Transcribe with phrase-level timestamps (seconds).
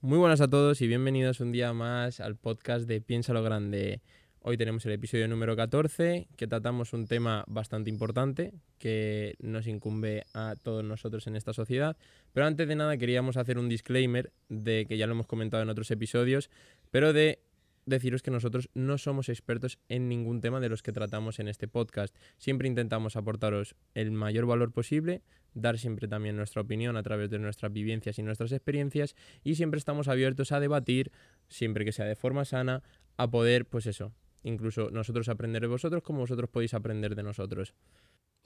[0.00, 4.00] Muy buenas a todos y bienvenidos un día más al podcast de Piensa lo Grande.
[4.38, 10.22] Hoy tenemos el episodio número 14, que tratamos un tema bastante importante que nos incumbe
[10.34, 11.96] a todos nosotros en esta sociedad.
[12.32, 15.68] Pero antes de nada queríamos hacer un disclaimer de que ya lo hemos comentado en
[15.68, 16.48] otros episodios,
[16.92, 17.40] pero de
[17.88, 21.68] deciros que nosotros no somos expertos en ningún tema de los que tratamos en este
[21.68, 22.14] podcast.
[22.36, 25.22] Siempre intentamos aportaros el mayor valor posible,
[25.54, 29.78] dar siempre también nuestra opinión a través de nuestras vivencias y nuestras experiencias y siempre
[29.78, 31.10] estamos abiertos a debatir,
[31.48, 32.82] siempre que sea de forma sana,
[33.16, 37.74] a poder, pues eso, incluso nosotros aprender de vosotros como vosotros podéis aprender de nosotros.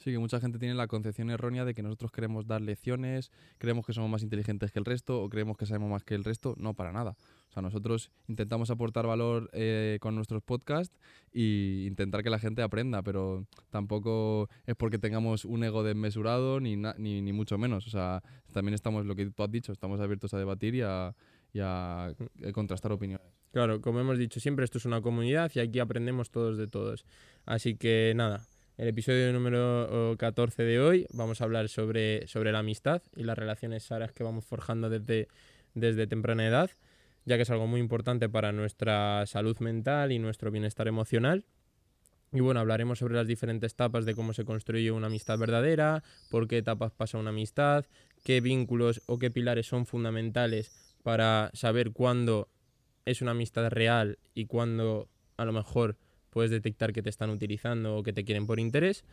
[0.02, 3.87] Sí, que mucha gente tiene la concepción errónea de que nosotros queremos dar lecciones, creemos
[3.87, 6.56] que somos más inteligentes que el resto o creemos que sabemos más que el resto.
[6.59, 7.15] No, para nada.
[7.48, 10.98] O sea, nosotros intentamos aportar valor eh, con nuestros podcasts
[11.33, 16.74] e intentar que la gente aprenda, pero tampoco es porque tengamos un ego desmesurado ni,
[16.74, 17.87] ni, ni, mucho menos.
[17.87, 21.15] O sea, también estamos, lo que tú has dicho, estamos abiertos a debatir y a,
[21.52, 22.12] y a
[22.52, 23.29] contrastar opiniones.
[23.52, 27.04] Claro, como hemos dicho siempre, esto es una comunidad y aquí aprendemos todos de todos.
[27.45, 28.46] Así que nada,
[28.78, 33.37] el episodio número 14 de hoy vamos a hablar sobre, sobre la amistad y las
[33.37, 35.29] relaciones saras que vamos forjando desde,
[35.74, 36.70] desde temprana edad,
[37.24, 41.45] ya que es algo muy importante para nuestra salud mental y nuestro bienestar emocional.
[42.32, 46.48] Y bueno, hablaremos sobre las diferentes etapas de cómo se construye una amistad verdadera, por
[46.48, 47.84] qué etapas pasa una amistad,
[48.24, 52.48] qué vínculos o qué pilares son fundamentales para saber cuándo
[53.04, 55.98] es una amistad real y cuándo a lo mejor
[56.33, 59.05] puedes detectar que te están utilizando o que te quieren por interés.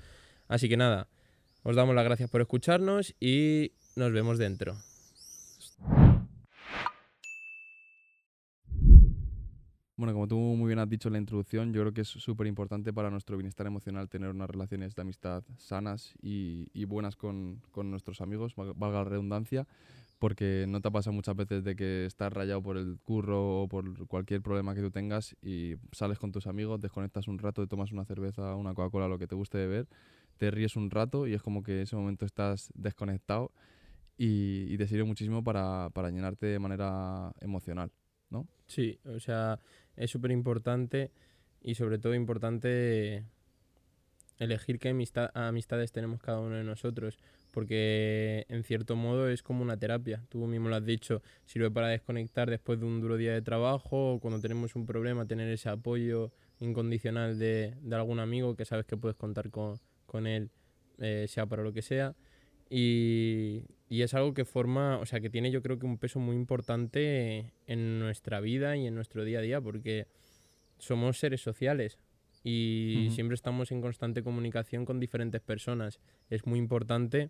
[0.48, 1.08] Así que nada,
[1.64, 4.78] os damos las gracias por escucharnos y nos vemos dentro.
[9.98, 12.48] Bueno, como tú muy bien has dicho en la introducción, yo creo que es súper
[12.48, 17.62] importante para nuestro bienestar emocional tener unas relaciones de amistad sanas y, y buenas con,
[17.72, 19.68] con, nuestros amigos, valga la redundancia,
[20.20, 24.06] porque no te pasa muchas veces de que estás rayado por el curro o por
[24.08, 27.94] cualquier problema que tú tengas y sales con tus amigos, desconectas un rato, te tomas
[27.94, 29.88] una cerveza, una Coca-Cola, lo que te guste beber,
[30.38, 33.52] te ríes un rato y es como que ese momento estás desconectado
[34.18, 37.90] y, te sirve muchísimo para, para, llenarte de manera emocional,
[38.30, 38.46] ¿no?
[38.68, 39.62] Sí, o sea,
[39.96, 41.12] es súper importante
[41.62, 43.24] y sobre todo importante
[44.38, 47.18] elegir qué amistades tenemos cada uno de nosotros
[47.52, 50.24] porque en cierto modo es como una terapia.
[50.30, 54.14] Tú mismo lo has dicho, sirve para desconectar después de un duro día de trabajo
[54.14, 58.86] o cuando tenemos un problema, tener ese apoyo incondicional de, de algún amigo que sabes
[58.86, 60.50] que puedes contar con, con él,
[61.00, 62.16] eh, sea para lo que sea.
[62.70, 66.20] Y, y, es algo que forma, o sea, que tiene yo creo que un peso
[66.20, 70.06] muy importante en nuestra vida y en nuestro día a día, porque
[70.78, 71.98] somos seres sociales
[72.44, 76.00] y siempre estamos en constante comunicación con diferentes personas.
[76.30, 77.30] Es muy importante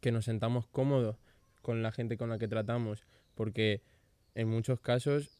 [0.00, 1.16] que nos sentamos cómodos
[1.62, 3.82] con la gente con la que tratamos, porque
[4.34, 5.30] en muchos casos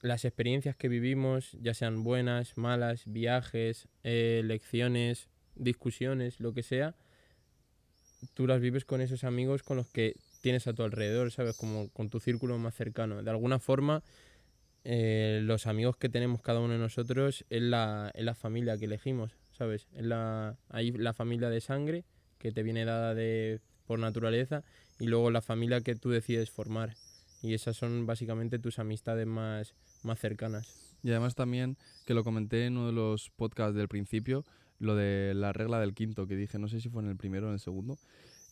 [0.00, 6.94] las experiencias que vivimos, ya sean buenas, malas, viajes, eh, lecciones, discusiones, lo que sea,
[8.34, 11.56] tú las vives con esos amigos con los que tienes a tu alrededor, ¿sabes?
[11.56, 13.22] Como con tu círculo más cercano.
[13.22, 14.02] De alguna forma,
[14.84, 18.84] eh, los amigos que tenemos cada uno de nosotros es la, es la familia que
[18.84, 19.88] elegimos, ¿sabes?
[19.94, 22.04] Es la, hay la familia de sangre
[22.38, 24.62] que te viene dada de, por naturaleza
[24.98, 26.94] y luego la familia que tú decides formar.
[27.42, 30.96] Y esas son básicamente tus amistades más, más cercanas.
[31.02, 34.44] Y además también, que lo comenté en uno de los podcasts del principio,
[34.78, 37.46] lo de la regla del quinto, que dije, no sé si fue en el primero
[37.46, 37.98] o en el segundo,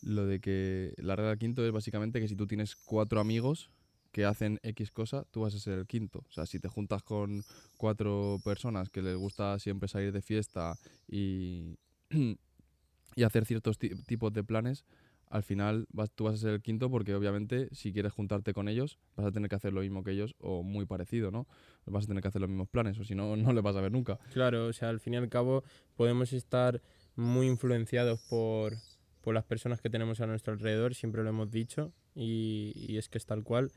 [0.02, 3.70] lo de que la regla del quinto es básicamente que si tú tienes cuatro amigos,
[4.12, 6.24] que hacen X cosa, tú vas a ser el quinto.
[6.28, 7.42] O sea, si te juntas con
[7.78, 10.78] cuatro personas que les gusta siempre salir de fiesta
[11.08, 11.78] y,
[13.16, 14.84] y hacer ciertos tipos de planes,
[15.32, 18.68] al final vas, tú vas a ser el quinto porque obviamente si quieres juntarte con
[18.68, 21.46] ellos vas a tener que hacer lo mismo que ellos o muy parecido, ¿no?
[21.86, 23.80] Vas a tener que hacer los mismos planes o si no, no le vas a
[23.80, 24.18] ver nunca.
[24.34, 25.64] Claro, o sea, al fin y al cabo
[25.96, 26.82] podemos estar
[27.16, 28.74] muy influenciados por,
[29.22, 33.08] por las personas que tenemos a nuestro alrededor, siempre lo hemos dicho y, y es
[33.08, 33.72] que es tal cual.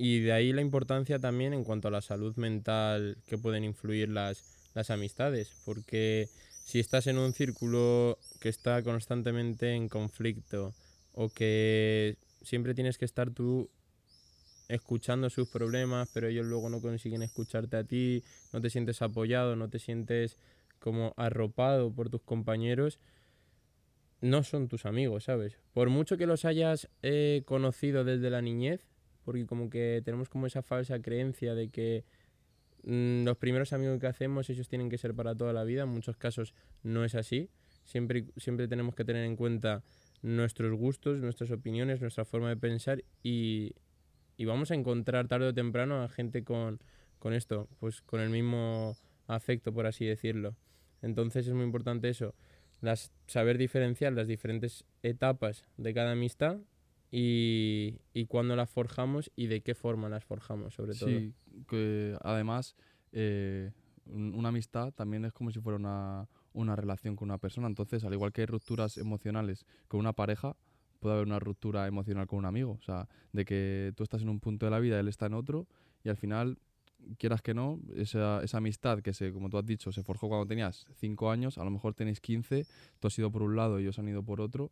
[0.00, 4.08] Y de ahí la importancia también en cuanto a la salud mental que pueden influir
[4.08, 6.28] las, las amistades, porque
[6.64, 10.72] si estás en un círculo que está constantemente en conflicto
[11.14, 13.70] o que siempre tienes que estar tú
[14.68, 18.22] escuchando sus problemas, pero ellos luego no consiguen escucharte a ti,
[18.52, 20.36] no te sientes apoyado, no te sientes
[20.78, 23.00] como arropado por tus compañeros,
[24.20, 25.58] no son tus amigos, ¿sabes?
[25.72, 28.86] Por mucho que los hayas eh, conocido desde la niñez,
[29.28, 32.02] porque como que tenemos como esa falsa creencia de que
[32.84, 35.90] mm, los primeros amigos que hacemos ellos tienen que ser para toda la vida, en
[35.90, 37.50] muchos casos no es así,
[37.84, 39.82] siempre, siempre tenemos que tener en cuenta
[40.22, 43.74] nuestros gustos, nuestras opiniones, nuestra forma de pensar y,
[44.38, 46.80] y vamos a encontrar tarde o temprano a gente con,
[47.18, 48.96] con esto, pues con el mismo
[49.26, 50.56] afecto, por así decirlo.
[51.02, 52.34] Entonces es muy importante eso,
[52.80, 56.60] las, saber diferenciar las diferentes etapas de cada amistad
[57.10, 61.08] y, y cuándo las forjamos y de qué forma las forjamos, sobre todo.
[61.08, 61.32] Sí,
[61.68, 62.76] que además
[63.12, 63.70] eh,
[64.06, 67.66] un- una amistad también es como si fuera una, una relación con una persona.
[67.66, 70.56] Entonces, al igual que hay rupturas emocionales con una pareja,
[71.00, 72.72] puede haber una ruptura emocional con un amigo.
[72.78, 75.34] O sea, de que tú estás en un punto de la vida, él está en
[75.34, 75.66] otro,
[76.04, 76.58] y al final,
[77.18, 80.46] quieras que no, esa, esa amistad que, se, como tú has dicho, se forjó cuando
[80.46, 82.66] tenías 5 años, a lo mejor tenéis 15,
[82.98, 84.70] tú has ido por un lado y ellos han ido por otro,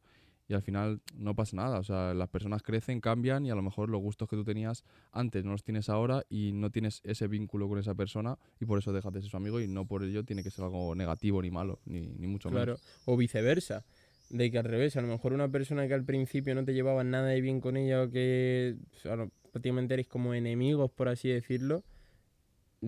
[0.49, 1.79] y al final no pasa nada.
[1.79, 4.85] O sea, las personas crecen, cambian, y a lo mejor los gustos que tú tenías
[5.13, 8.79] antes no los tienes ahora y no tienes ese vínculo con esa persona y por
[8.79, 11.43] eso dejas de ser su amigo y no por ello tiene que ser algo negativo
[11.43, 12.83] ni malo, ni, ni mucho Claro, menos.
[13.05, 13.85] o viceversa.
[14.29, 17.05] De que al revés, a lo mejor una persona que al principio no te llevaba
[17.05, 21.29] nada de bien con ella o que o sea, prácticamente eres como enemigos, por así
[21.29, 21.85] decirlo,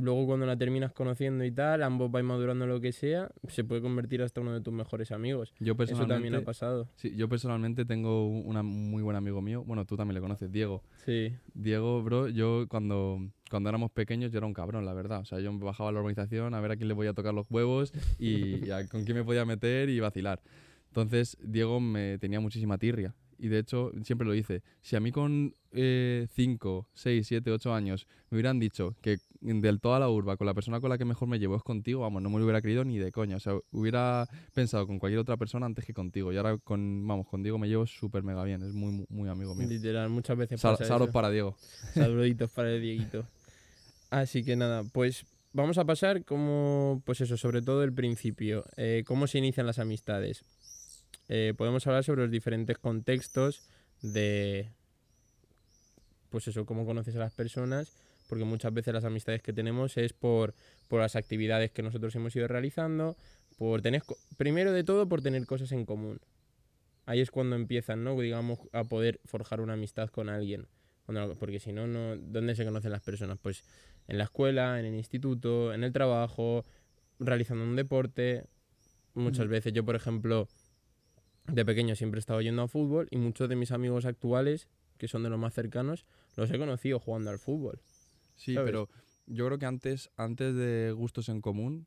[0.00, 3.80] luego cuando la terminas conociendo y tal, ambos vais madurando lo que sea, se puede
[3.82, 5.52] convertir hasta uno de tus mejores amigos.
[5.60, 6.88] Yo Eso también personalmente, ha pasado.
[6.96, 10.82] sí, yo personalmente tengo un muy buen amigo mío, bueno, tú también le conoces, Diego.
[11.04, 13.18] Sí, Diego, bro, yo cuando,
[13.50, 15.20] cuando éramos pequeños yo era un cabrón, la verdad.
[15.20, 17.34] O sea, yo bajaba a la organización a ver a quién le voy a tocar
[17.34, 20.40] los huevos y, y a con quién me podía meter y vacilar.
[20.88, 23.14] Entonces, Diego me tenía muchísima tirria.
[23.38, 24.62] Y de hecho, siempre lo dice.
[24.82, 30.00] Si a mí con 5, 6, 7, 8 años me hubieran dicho que del toda
[30.00, 32.30] la urba, con la persona con la que mejor me llevo es contigo, vamos, no
[32.30, 33.36] me lo hubiera creído ni de coña.
[33.36, 36.32] O sea, hubiera pensado con cualquier otra persona antes que contigo.
[36.32, 38.62] Y ahora, con, vamos, con Diego me llevo súper mega bien.
[38.62, 39.68] Es muy, muy, amigo mío.
[39.68, 41.12] literal, muchas veces Sal- pasa Saludos eso.
[41.12, 41.56] para Diego.
[41.94, 43.24] Saluditos para el Dieguito.
[44.10, 49.04] Así que nada, pues vamos a pasar como, pues eso, sobre todo el principio, eh,
[49.06, 50.44] cómo se inician las amistades.
[51.28, 53.62] Eh, podemos hablar sobre los diferentes contextos
[54.02, 54.70] de,
[56.30, 57.92] pues eso, cómo conoces a las personas,
[58.28, 60.54] porque muchas veces las amistades que tenemos es por,
[60.88, 63.16] por las actividades que nosotros hemos ido realizando,
[63.56, 64.02] por tener,
[64.36, 66.20] primero de todo por tener cosas en común.
[67.06, 68.18] Ahí es cuando empiezan, ¿no?
[68.20, 70.66] Digamos, a poder forjar una amistad con alguien.
[71.06, 73.38] Cuando- porque si no, no, ¿dónde se conocen las personas?
[73.42, 73.64] Pues
[74.08, 76.64] en la escuela, en el instituto, en el trabajo,
[77.18, 78.44] realizando un deporte.
[79.14, 80.48] Muchas veces yo, por ejemplo,
[81.52, 85.08] de pequeño siempre he estado yendo a fútbol y muchos de mis amigos actuales, que
[85.08, 86.06] son de los más cercanos,
[86.36, 87.80] los he conocido jugando al fútbol.
[88.36, 88.68] Sí, ¿sabes?
[88.68, 88.88] pero
[89.26, 91.86] yo creo que antes, antes de gustos en común,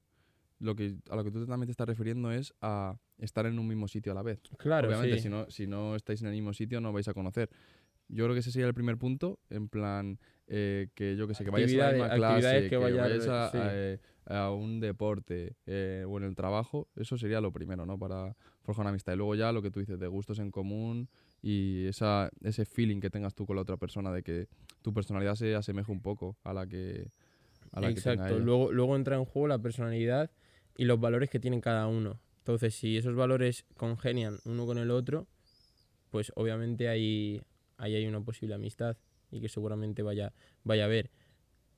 [0.59, 3.67] lo que, a lo que tú también te estás refiriendo es a estar en un
[3.67, 4.39] mismo sitio a la vez.
[4.57, 5.23] Claro, Obviamente, sí.
[5.23, 7.49] si, no, si no estáis en el mismo sitio, no vais a conocer.
[8.13, 11.43] Yo creo que ese sería el primer punto, en plan, eh, que yo que sé,
[11.45, 13.57] que vayáis a la misma clase, que, que vaya- vayáis a, sí.
[13.57, 17.97] a, eh, a un deporte eh, o en el trabajo, eso sería lo primero, ¿no?
[17.97, 19.13] Para forjar una amistad.
[19.13, 21.07] Y luego ya lo que tú dices, de gustos en común
[21.41, 24.47] y esa, ese feeling que tengas tú con la otra persona, de que
[24.81, 27.11] tu personalidad se asemeje un poco a la que,
[27.71, 28.35] a la que tenga Exacto.
[28.35, 28.43] ella.
[28.43, 30.31] Luego, luego entra en juego la personalidad
[30.75, 32.19] y los valores que tienen cada uno.
[32.39, 35.27] Entonces, si esos valores congenian uno con el otro,
[36.09, 37.41] pues obviamente ahí,
[37.81, 38.95] ahí hay una posible amistad
[39.31, 40.33] y que seguramente vaya,
[40.63, 41.09] vaya a haber.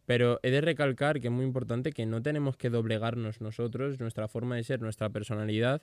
[0.06, 4.28] Pero he de recalcar que es muy importante que no tenemos que doblegarnos nosotros, nuestra
[4.28, 5.82] forma de ser, nuestra personalidad,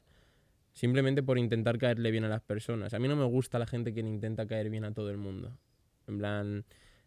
[0.72, 2.92] simplemente por intentar caerle bien a las personas.
[2.92, 5.56] A mí no me gusta la gente que intenta caer bien a todo el mundo.
[6.06, 6.64] En plan,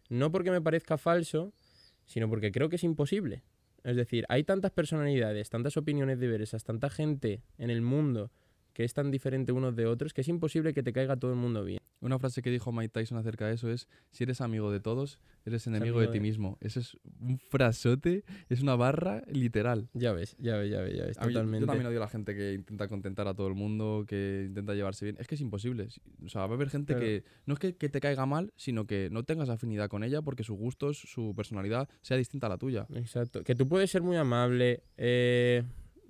[0.08, 1.52] no porque me parezca falso,
[2.04, 3.44] sino porque creo que es imposible.
[3.84, 8.32] Es decir, hay tantas personalidades, tantas opiniones diversas, tanta gente en el mundo
[8.72, 11.36] que es tan diferente unos de otros que es imposible que te caiga todo el
[11.36, 11.83] mundo bien.
[12.04, 15.18] Una frase que dijo Mike Tyson acerca de eso es, si eres amigo de todos,
[15.46, 16.58] eres enemigo de ti mismo.
[16.60, 19.88] Eso es un frasote, es una barra literal.
[19.94, 21.60] Ya ves, ya ves, ya ves, ya ves, A mí- totalmente.
[21.62, 24.74] yo también odio a la gente que intenta contentar a todo el mundo, que intenta
[24.74, 25.16] llevarse bien.
[25.18, 25.88] Es que es imposible.
[25.90, 27.00] Si- O sea, va a haber gente Claro.
[27.06, 30.20] que no es que, que te caiga mal, sino que no tengas afinidad con ella
[30.20, 32.86] porque sus gustos, su personalidad sea distinta a la tuya.
[32.94, 33.42] Exacto.
[33.44, 35.62] Que tú puedes ser muy amable, eh,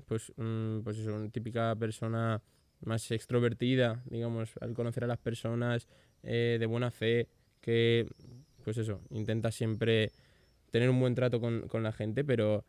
[0.06, 2.42] pues, mm, pues eso, una típica persona
[2.86, 5.88] más extrovertida, digamos, al conocer a las personas,
[6.22, 7.28] eh, de buena fe,
[7.60, 8.06] que,
[8.62, 10.10] pues eso, intenta siempre
[10.70, 12.64] tener un buen trato con, con la gente, pero,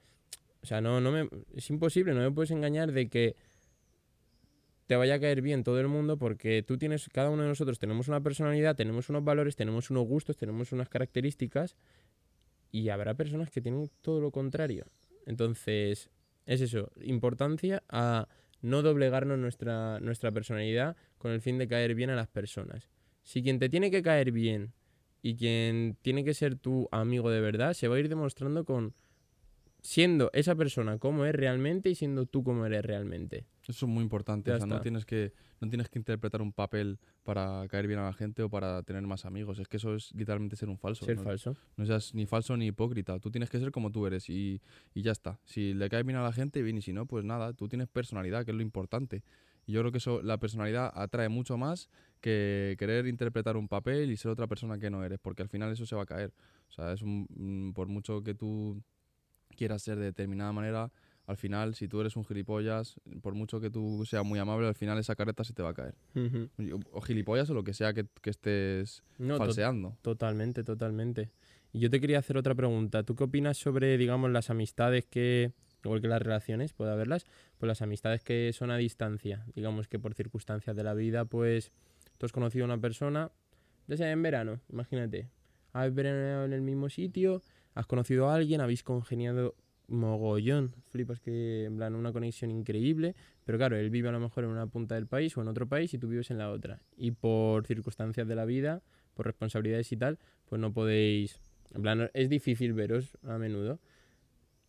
[0.62, 3.36] o sea, no, no me, es imposible, no me puedes engañar de que
[4.88, 7.80] te vaya a caer bien todo el mundo porque tú tienes, cada uno de nosotros
[7.80, 11.76] tenemos una personalidad, tenemos unos valores, tenemos unos gustos, tenemos unas características
[12.72, 14.86] y habrá personas que tienen todo lo contrario.
[15.26, 16.10] Entonces,
[16.46, 18.28] es eso, importancia a
[18.66, 22.90] no doblegarnos nuestra, nuestra personalidad con el fin de caer bien a las personas.
[23.24, 24.74] Si quien te tiene que caer bien
[25.22, 28.94] y quien tiene que ser tu amigo de verdad, se va a ir demostrando con
[29.86, 33.46] siendo esa persona como es realmente y siendo tú como eres realmente.
[33.62, 34.50] Eso es muy importante.
[34.50, 38.00] Ya o sea, no tienes, que, no tienes que interpretar un papel para caer bien
[38.00, 39.60] a la gente o para tener más amigos.
[39.60, 41.06] Es que eso es literalmente ser un falso.
[41.06, 41.24] Ser ¿no?
[41.24, 41.56] falso.
[41.78, 43.20] No seas ni falso ni hipócrita.
[43.20, 44.60] Tú tienes que ser como tú eres y,
[44.96, 45.40] y ya está.
[45.44, 46.80] Si le caes bien a la gente, bien.
[46.80, 49.22] Y si no, pues nada, tú tienes personalidad, que es lo importante.
[49.68, 51.90] Y yo creo que eso, la personalidad atrae mucho más
[52.22, 55.72] que querer interpretar un papel y ser otra persona que no eres, porque al final
[55.72, 56.34] eso se va a caer.
[56.70, 58.82] O sea, es un, mm, por mucho que tú
[59.56, 60.92] quieras ser de determinada manera,
[61.28, 64.76] al final, si tú eres un gilipollas, por mucho que tú seas muy amable, al
[64.76, 65.96] final esa careta se te va a caer.
[66.92, 69.98] O, gilipollas o lo que sea que, que estés No, to- falseando.
[70.04, 71.32] totalmente, totalmente.
[71.74, 73.04] Y yo te quería hacer otra pregunta.
[73.04, 75.52] ¿Tú qué opinas sobre, digamos, las amistades que,
[75.84, 77.26] igual que las relaciones, puede haberlas,
[77.58, 79.46] pues las amistades que son a distancia?
[79.56, 81.72] Digamos que por circunstancias de la vida, pues
[82.20, 83.32] tú has conocido a una persona,
[83.88, 85.28] ya sea en verano, imagínate.
[85.74, 87.42] Has veraneado en el mismo sitio,
[87.76, 89.56] has conocido a alguien, habéis congeniado
[89.88, 94.46] mogollón, flipas que, en plan, una conexión increíble, pero claro, él vive a lo mejor
[94.46, 96.82] en una punta del país o en otro país y tú vives en la otra.
[96.98, 98.82] Y por circunstancias de la vida,
[99.14, 101.40] por responsabilidades y tal, pues no podéis,
[101.74, 103.80] en plan, es difícil veros a menudo.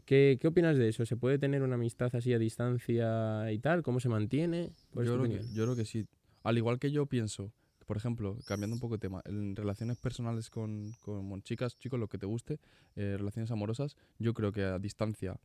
[0.05, 1.07] ¿Qué, qué opinas de eso?
[1.07, 3.83] ¿Se puede tener una amistad así a distancia y tal?
[3.83, 4.71] ¿Cómo se mantiene?
[4.93, 6.07] ¿Cuál es Yo creo, que, yo creo que sí.
[6.43, 7.53] Al igual que yo pienso,
[7.87, 12.09] por ejemplo, cambiando un poco de tema, en relaciones personales con, con chicas, chicos, lo
[12.09, 12.59] que te guste,
[12.97, 15.39] eh, relaciones amorosas, yo creo que a distancia,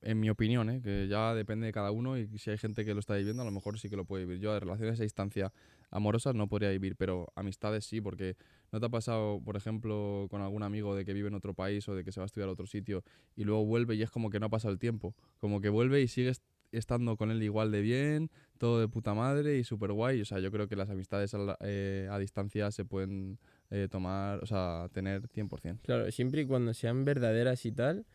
[0.00, 2.94] en mi opinión, eh, que ya depende de cada uno y si hay gente que
[2.94, 4.40] lo está viviendo, a lo mejor sí que lo puede vivir.
[4.40, 5.52] Yo de relaciones a distancia
[5.90, 8.36] amorosas no podría vivir, pero amistades sí, porque
[8.72, 11.86] ¿no te ha pasado, por ejemplo, con algún amigo de que vive en otro país
[11.88, 13.04] o de que se va a estudiar a otro sitio
[13.36, 15.14] y luego vuelve y es como que no ha pasado el tiempo?
[15.38, 19.58] Como que vuelve y sigues estando con él igual de bien, todo de puta madre
[19.58, 20.20] y súper guay.
[20.20, 23.38] O sea, yo creo que las amistades a, la- eh, a distancia se pueden
[23.70, 25.80] eh, tomar, o sea, tener 100%.
[25.82, 28.06] Claro, siempre y cuando sean verdaderas y tal,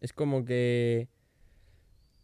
[0.00, 1.08] es como que...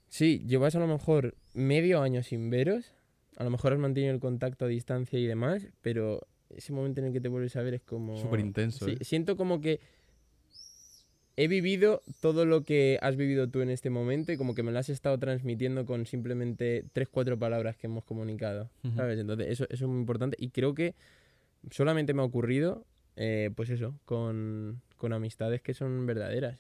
[0.09, 2.95] Sí, llevas a lo mejor medio año sin veros,
[3.37, 7.07] a lo mejor has mantenido el contacto a distancia y demás, pero ese momento en
[7.09, 8.17] el que te vuelves a ver es como...
[8.17, 9.05] Súper intenso, Sí, ¿eh?
[9.05, 9.81] siento como que
[11.41, 14.73] he vivido todo lo que has vivido tú en este momento y como que me
[14.73, 18.95] lo has estado transmitiendo con simplemente tres, cuatro palabras que hemos comunicado, Ujú.
[18.95, 19.19] ¿sabes?
[19.19, 20.95] Entonces eso, eso es muy importante y creo que
[21.71, 22.85] solamente me ha ocurrido,
[23.17, 26.59] eh, pues eso, con, con amistades que son verdaderas,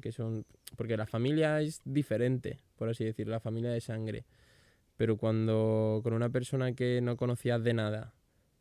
[0.00, 0.46] que son...
[0.76, 4.24] Porque la familia es diferente, por así decirlo, la familia de sangre.
[4.96, 8.14] Pero cuando con una persona que no conocías de nada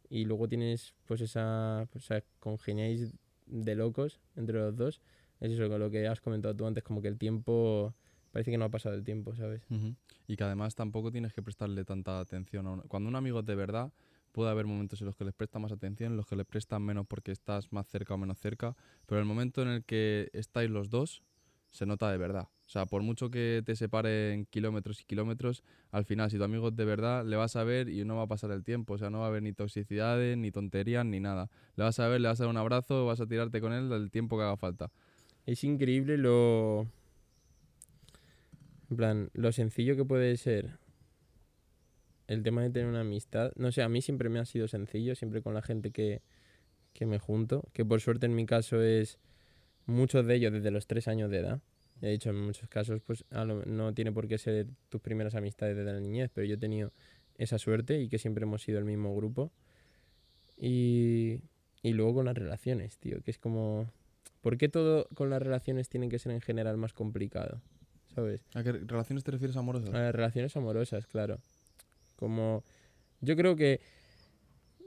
[0.10, 3.14] y luego tienes pues esa, pues, o sea, congeniáis
[3.46, 5.02] de locos entre los dos,
[5.46, 7.94] es eso con lo que has comentado tú antes, como que el tiempo,
[8.32, 9.62] parece que no ha pasado el tiempo, ¿sabes?
[9.70, 9.96] Ujú.
[10.28, 12.68] Y que además tampoco tienes que prestarle tanta atención.
[12.68, 13.92] A un- Cuando un amigo es de verdad,
[14.32, 16.82] puede haber momentos en los que les presta más atención, en los que les prestan
[16.82, 18.76] menos porque estás más cerca o menos cerca,
[19.06, 21.24] pero el momento en el que estáis los dos,
[21.70, 22.48] se nota de verdad.
[22.66, 25.62] O sea, por mucho que te separen kilómetros y kilómetros,
[25.92, 28.24] al final, si tu amigo es de verdad, le vas a ver y no va
[28.24, 28.94] a pasar el tiempo.
[28.94, 31.50] O sea, no va a haber ni toxicidades, ni tonterías, ni nada.
[31.76, 33.92] Le vas a ver, le vas a dar un abrazo, vas a tirarte con él
[33.92, 34.90] el tiempo que haga falta.
[35.46, 36.88] Es increíble lo...
[38.90, 40.78] En plan, lo sencillo que puede ser
[42.28, 43.52] el tema de tener una amistad.
[43.56, 46.22] No sé, a mí siempre me ha sido sencillo, siempre con la gente que,
[46.94, 49.20] que me junto, que por suerte en mi caso es
[49.86, 51.62] muchos de ellos desde los tres años de edad.
[52.02, 55.94] He dicho, en muchos casos pues no tiene por qué ser tus primeras amistades desde
[55.94, 56.92] la niñez, pero yo he tenido
[57.38, 59.52] esa suerte y que siempre hemos sido el mismo grupo.
[60.58, 61.42] Y,
[61.82, 63.90] y luego con las relaciones, tío, que es como...
[64.46, 67.64] ¿Por qué todo con las relaciones tiene que ser en general más complicado?
[68.14, 68.46] ¿Sabes?
[68.54, 69.90] ¿A qué relaciones te refieres amorosas?
[69.92, 71.40] A las relaciones amorosas, claro.
[72.16, 72.64] Como
[73.22, 73.82] yo creo que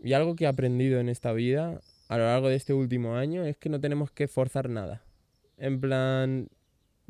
[0.01, 3.45] y algo que he aprendido en esta vida a lo largo de este último año
[3.45, 5.03] es que no tenemos que forzar nada.
[5.57, 6.49] En plan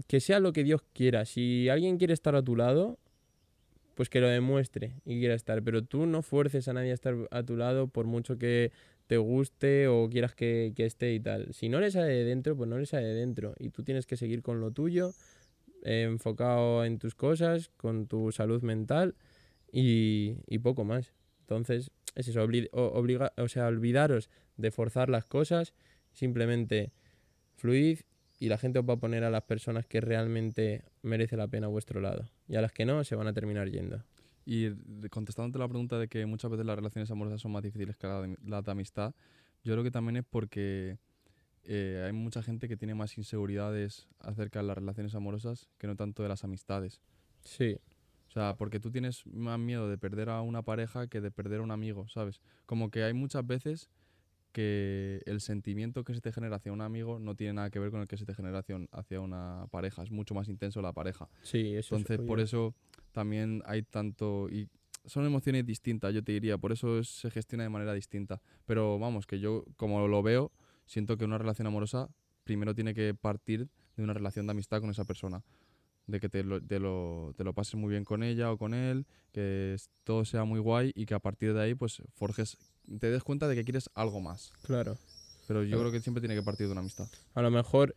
[0.06, 1.26] que sea lo que Dios quiera.
[1.26, 2.98] Si alguien quiere estar a tu lado,
[3.94, 7.14] pues que lo demuestre y quiera estar, pero tú no fuerces a nadie a estar
[7.30, 8.72] a tu lado por mucho que
[9.08, 11.52] te guste o quieras que, que esté y tal.
[11.54, 14.06] Si no le sale de dentro, pues no le sale de dentro y tú tienes
[14.06, 15.12] que seguir con lo tuyo,
[15.82, 19.16] eh, enfocado en tus cosas, con tu salud mental
[19.72, 21.12] y, y poco más.
[21.40, 25.72] Entonces, es eso, obliga, o sea, olvidaros de forzar las cosas,
[26.12, 26.92] simplemente
[27.56, 28.00] fluid
[28.38, 31.66] y la gente os va a poner a las personas que realmente merece la pena
[31.66, 32.28] a vuestro lado.
[32.46, 34.04] Y a las que no, se van a terminar yendo.
[34.50, 34.70] Y
[35.10, 38.22] contestándote la pregunta de que muchas veces las relaciones amorosas son más difíciles que la
[38.22, 39.14] de, las de amistad,
[39.62, 40.96] yo creo que también es porque
[41.64, 45.96] eh, hay mucha gente que tiene más inseguridades acerca de las relaciones amorosas que no
[45.96, 47.02] tanto de las amistades.
[47.44, 47.76] Sí,
[48.28, 51.60] O sea, porque tú tienes más miedo de perder a una pareja que de perder
[51.60, 52.40] a un amigo, ¿sabes?
[52.64, 53.90] Como que hay muchas veces
[54.52, 57.90] que el sentimiento que se te genera hacia un amigo no tiene nada que ver
[57.90, 60.02] con el que se te genera hacia, un- hacia una pareja.
[60.04, 61.28] Es mucho más intenso la pareja.
[61.42, 62.74] Sí, eso es Entonces, por eso
[63.18, 64.48] también hay tanto...
[64.48, 64.68] Y
[65.04, 66.56] son emociones distintas, yo te diría.
[66.58, 68.40] Por eso es- se gestiona de manera distinta.
[68.64, 70.52] Pero vamos, que yo, como lo veo,
[70.86, 72.08] siento que una relación amorosa
[72.44, 75.42] primero tiene que partir de una relación de amistad con esa persona.
[76.06, 78.72] De que te lo, te lo, te lo pases muy bien con ella o con
[78.72, 82.56] él, que todo sea muy guay y que a partir de ahí, pues, forjes,
[83.00, 84.52] te des cuenta de que quieres algo más.
[84.62, 84.96] Claro.
[85.48, 85.82] Pero yo Claro.
[85.84, 87.08] creo que siempre tiene que partir de una amistad.
[87.34, 87.94] A lo mejor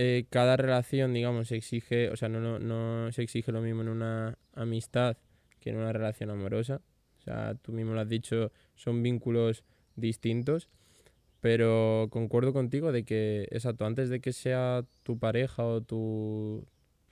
[0.00, 3.82] eh, cada relación, digamos, se exige, o sea, no, no, no se exige lo mismo
[3.82, 5.16] en una amistad
[5.58, 6.80] que en una relación amorosa.
[7.18, 9.64] O sea, tú mismo lo has dicho, son vínculos
[9.96, 10.68] distintos.
[11.40, 16.64] Pero concuerdo contigo de que, exacto, antes de que sea tu pareja o tu,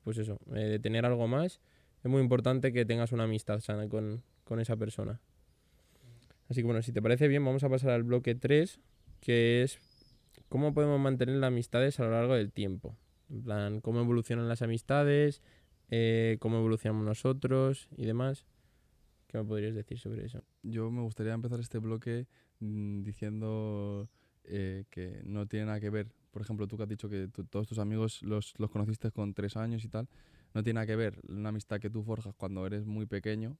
[0.05, 1.61] pues eso, eh, de tener algo más,
[2.05, 5.21] es muy importante que tengas una amistad sana con, con esa persona.
[6.49, 8.79] Así que bueno, si te parece bien, vamos a pasar al bloque 3,
[9.21, 9.81] que es
[10.49, 12.97] cómo podemos mantener las amistades a lo largo del tiempo.
[13.29, 15.43] En plan, cómo evolucionan las amistades,
[15.91, 18.45] eh, cómo evolucionamos nosotros y demás.
[19.27, 20.43] ¿Qué me podrías decir sobre eso?
[20.63, 22.27] Yo me gustaría empezar este bloque
[22.61, 24.09] mm, diciendo
[24.45, 26.09] eh, que no tiene nada que ver.
[26.31, 29.57] Por ejemplo, tú que has dicho que todos tus amigos los, los conociste con tres
[29.57, 30.09] años y tal.
[30.55, 33.57] No tiene nada que ver una amistad que tú forjas cuando eres muy pequeño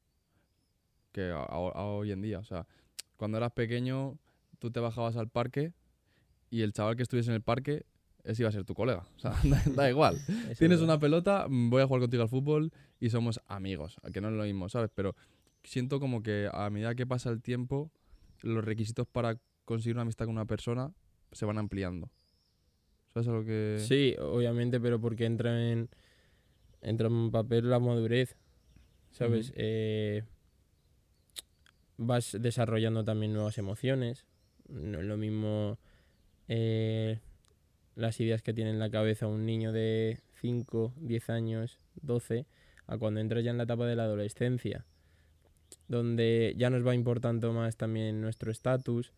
[1.13, 2.39] que a, a- a hoy en día.
[2.39, 2.67] O sea,
[3.17, 4.19] cuando eras pequeño,
[4.59, 5.73] tú te bajabas al parque
[6.51, 7.85] y el chaval que estuviese en el parque,
[8.25, 9.07] ese iba a ser tu colega.
[9.17, 10.17] O sea, da, da igual.
[10.59, 14.21] Tienes es una pelota, mm, voy a jugar contigo al fútbol y somos amigos, que
[14.21, 14.91] no es lo mismo, ¿sabes?
[14.95, 15.15] Pero
[15.65, 17.91] siento como que a medida que pasa el tiempo,
[18.43, 20.93] los requisitos para conseguir una amistad con una persona
[21.33, 22.11] se van ampliando.
[23.13, 23.79] ¿Sabes a lo que...?
[23.81, 25.89] Sí, obviamente, pero porque entra en,
[26.83, 28.37] entra en papel la madurez,
[29.11, 29.53] ¿sabes?
[29.57, 30.23] Eh,
[31.97, 34.27] vas desarrollando también nuevas emociones.
[34.69, 35.79] No es lo mismo
[36.49, 37.21] eh,
[37.95, 42.47] las ideas que tiene en la cabeza un niño de 5, 10 años, 12,
[42.87, 44.85] a cuando entras ya en la etapa de la adolescencia,
[45.89, 49.13] donde ya nos va importando más también nuestro estatus,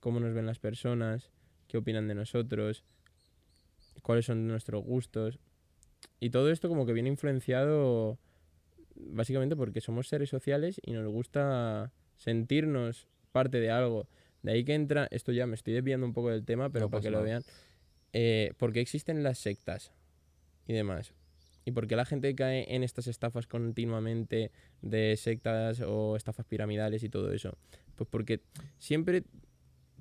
[0.00, 1.30] cómo nos ven las personas,
[1.66, 2.84] qué opinan de nosotros,
[4.02, 5.38] cuáles son nuestros gustos.
[6.20, 8.18] Y todo esto como que viene influenciado
[8.94, 14.08] básicamente porque somos seres sociales y nos gusta sentirnos parte de algo.
[14.42, 16.90] De ahí que entra, esto ya me estoy desviando un poco del tema, pero No
[16.90, 17.42] para que lo vean,
[18.12, 19.92] eh, ¿por qué existen las sectas
[20.66, 21.12] y demás?
[21.64, 27.02] ¿Y por qué la gente cae en estas estafas continuamente de sectas o estafas piramidales
[27.02, 27.58] y todo eso?
[27.94, 28.40] Pues porque
[28.78, 29.24] siempre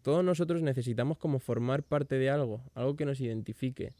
[0.02, 3.94] todos nosotros necesitamos como formar parte de algo, algo que nos identifique.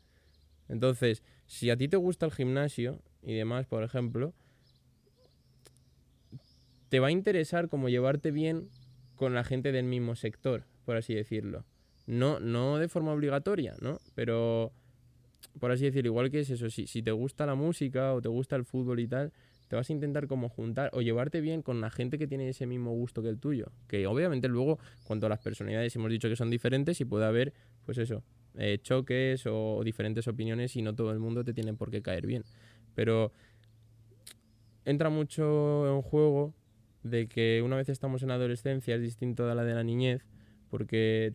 [0.70, 4.34] Entonces, si a ti te gusta el gimnasio y demás, por ejemplo,
[6.90, 8.70] te va a interesar como llevarte bien
[9.18, 11.66] con la gente del mismo sector, por así decirlo.
[12.06, 14.00] No, no de forma obligatoria, ¿no?
[14.16, 14.72] Pero,
[15.60, 18.56] por así decirlo, igual que es eso, si, te gusta la música o te gusta
[18.56, 19.34] el fútbol y tal,
[19.68, 22.66] te vas a intentar como juntar o llevarte bien con la gente que tiene ese
[22.66, 23.66] mismo gusto que el tuyo.
[23.90, 27.54] Que obviamente luego, cuanto a las personalidades, hemos dicho que son diferentes y puede haber,
[27.86, 28.24] pues eso,
[28.58, 32.26] eh, choques o diferentes opiniones y no todo el mundo te tiene por qué caer
[32.26, 32.46] bien.
[32.96, 33.34] Pero
[34.86, 36.54] entra mucho en juego
[37.10, 40.26] de que una vez estamos en la adolescencia es distinto a la de la niñez,
[40.70, 41.34] porque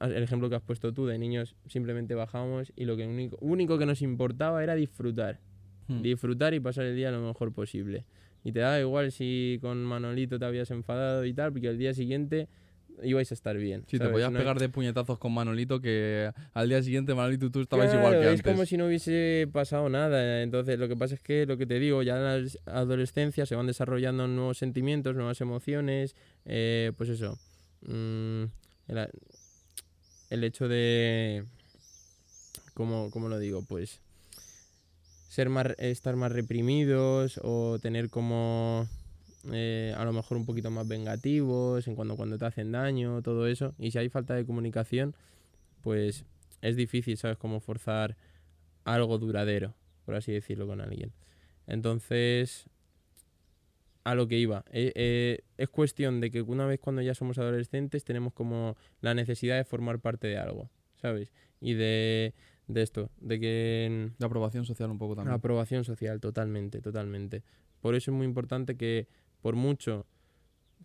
[0.00, 3.78] el ejemplo que has puesto tú de niños simplemente bajamos y lo que único, único
[3.78, 5.40] que nos importaba era disfrutar
[5.86, 6.00] Hmm.
[6.00, 8.04] disfrutar y pasar el día lo mejor posible.
[8.42, 11.94] Y te da igual si con Manolito te habías enfadado y tal, porque el día
[11.94, 12.48] siguiente
[13.02, 13.82] ibais a estar bien.
[13.82, 14.12] Sí, te ¿sabes?
[14.12, 17.90] podías No- pegar de puñetazos con Manolito que al día siguiente Manolito y tú estabais
[17.92, 18.52] igual Claro, que es antes.
[18.52, 20.42] como si no hubiese pasado nada.
[20.42, 23.56] Entonces, lo que pasa es que lo que te digo, ya en la adolescencia se
[23.56, 26.14] van desarrollando nuevos sentimientos, nuevas emociones.
[26.44, 27.38] eh, pues eso.
[27.82, 28.44] mm,
[28.88, 29.08] el,
[30.30, 31.44] el hecho de.
[32.74, 33.62] ¿cómo, cómo lo digo?
[33.66, 34.00] Pues.
[35.28, 38.86] Ser más, estar más reprimidos o tener como.
[39.52, 43.46] Eh, a lo mejor un poquito más vengativos en cuando, cuando te hacen daño, todo
[43.46, 43.74] eso.
[43.78, 45.14] Y si hay falta de comunicación,
[45.82, 46.24] pues
[46.62, 47.36] es difícil, ¿sabes?
[47.36, 48.16] Como forzar
[48.84, 51.12] algo duradero, por así decirlo, con alguien.
[51.66, 52.66] Entonces,
[54.04, 57.38] a lo que iba, eh, eh, es cuestión de que una vez cuando ya somos
[57.38, 61.32] adolescentes tenemos como la necesidad de formar parte de algo, ¿sabes?
[61.60, 62.34] Y de,
[62.66, 64.10] de esto, de que...
[64.18, 65.34] De aprobación social un poco también.
[65.34, 67.42] Aprobación social, totalmente, totalmente.
[67.80, 69.08] Por eso es muy importante que,
[69.44, 70.06] por mucho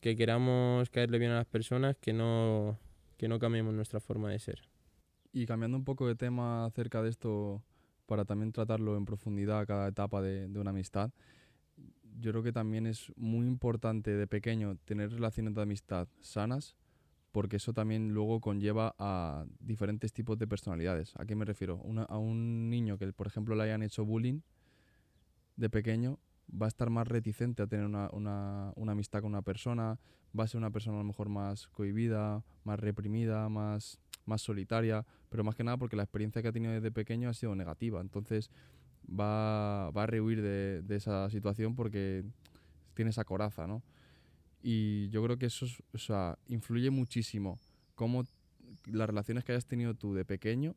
[0.02, 2.78] que queramos caerle bien a las personas, que no,
[3.16, 4.68] que no cambiemos nuestra forma de ser.
[5.32, 7.64] Y cambiando un poco de tema acerca de esto,
[8.06, 11.12] para también tratarlo en profundidad a cada etapa de, una amistad,
[12.20, 16.76] yo creo que también es muy importante de pequeño tener relaciones de amistad sanas,
[17.32, 21.14] porque eso también luego conlleva a diferentes tipos de personalidades.
[21.16, 21.82] ¿A qué me refiero?
[22.10, 24.42] A un niño que, por ejemplo, le hayan hecho bullying
[25.56, 30.00] de pequeño, va a estar más reticente a tener una, una- amistad con una persona,
[30.38, 35.06] va a ser una persona a lo mejor más cohibida, más reprimida, más, más solitaria,
[35.30, 38.02] pero más que nada porque la experiencia que ha tenido desde pequeño ha sido negativa.
[38.02, 38.50] Entonces
[39.10, 42.26] va, va a rehuir de, de esa situación porque
[42.96, 43.84] tiene esa coraza, ¿no?
[44.62, 47.60] Y yo creo que eso es- o sea, influye muchísimo
[47.96, 48.26] cómo
[48.86, 50.76] las relaciones que hayas tenido tú de pequeño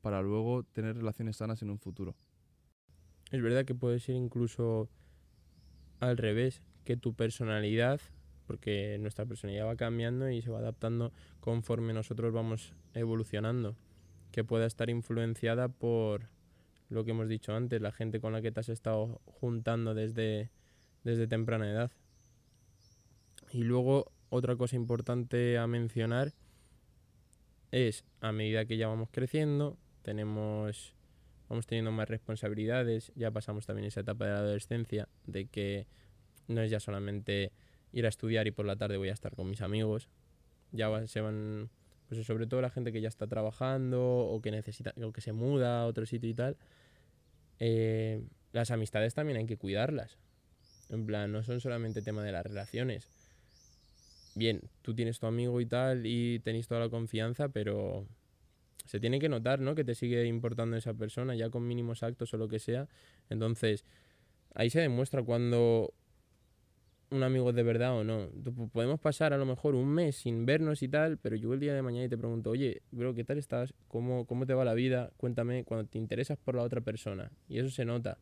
[0.00, 2.14] para luego tener relaciones sanas en un futuro.
[3.32, 4.90] Es verdad que puede ser incluso
[6.00, 7.98] al revés, que tu personalidad,
[8.46, 13.74] porque nuestra personalidad va cambiando y se va adaptando conforme nosotros vamos evolucionando,
[14.32, 16.28] que pueda estar influenciada por
[16.90, 20.50] lo que hemos dicho antes, la gente con la que te has estado juntando desde,
[21.02, 21.90] desde temprana edad.
[23.50, 26.34] Y luego otra cosa importante a mencionar
[27.70, 30.94] es a medida que ya vamos creciendo, tenemos
[31.52, 35.86] vamos teniendo más responsabilidades, ya pasamos también esa etapa de la adolescencia, de que
[36.48, 37.52] no es ya solamente
[37.92, 40.08] ir a estudiar y por la tarde voy a estar con mis amigos,
[40.70, 41.68] ya va- se van,
[42.08, 45.32] pues sobre todo la gente que ya está trabajando o que necesita, o que se
[45.32, 46.56] muda a otro sitio y tal,
[47.60, 50.16] eh, las amistades también hay que cuidarlas,
[50.88, 53.10] en plan, no son solamente tema de las relaciones.
[54.34, 58.06] Bien, tú tienes tu amigo y tal y tenéis toda la confianza, pero
[58.84, 59.74] se tiene que notar, ¿no?
[59.74, 62.88] Que te sigue importando esa persona, ya con mínimos actos o lo que sea.
[63.30, 63.84] Entonces,
[64.54, 65.92] ahí se demuestra cuando
[67.10, 68.28] un amigo es de verdad o no.
[68.56, 71.60] Po- Podemos pasar a lo mejor un mes sin vernos y tal, pero yo el
[71.60, 73.74] día de mañana y te pregunto, oye, bro, ¿qué tal estás?
[73.88, 75.10] ¿Cómo, cómo te va la vida?
[75.18, 77.30] Cuéntame cuando te interesas por la otra persona.
[77.48, 78.18] Y eso se nota.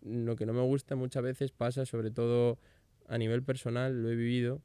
[0.00, 2.58] Lo que no me gusta muchas veces pasa, sobre todo
[3.08, 4.60] a nivel personal, lo he vivido.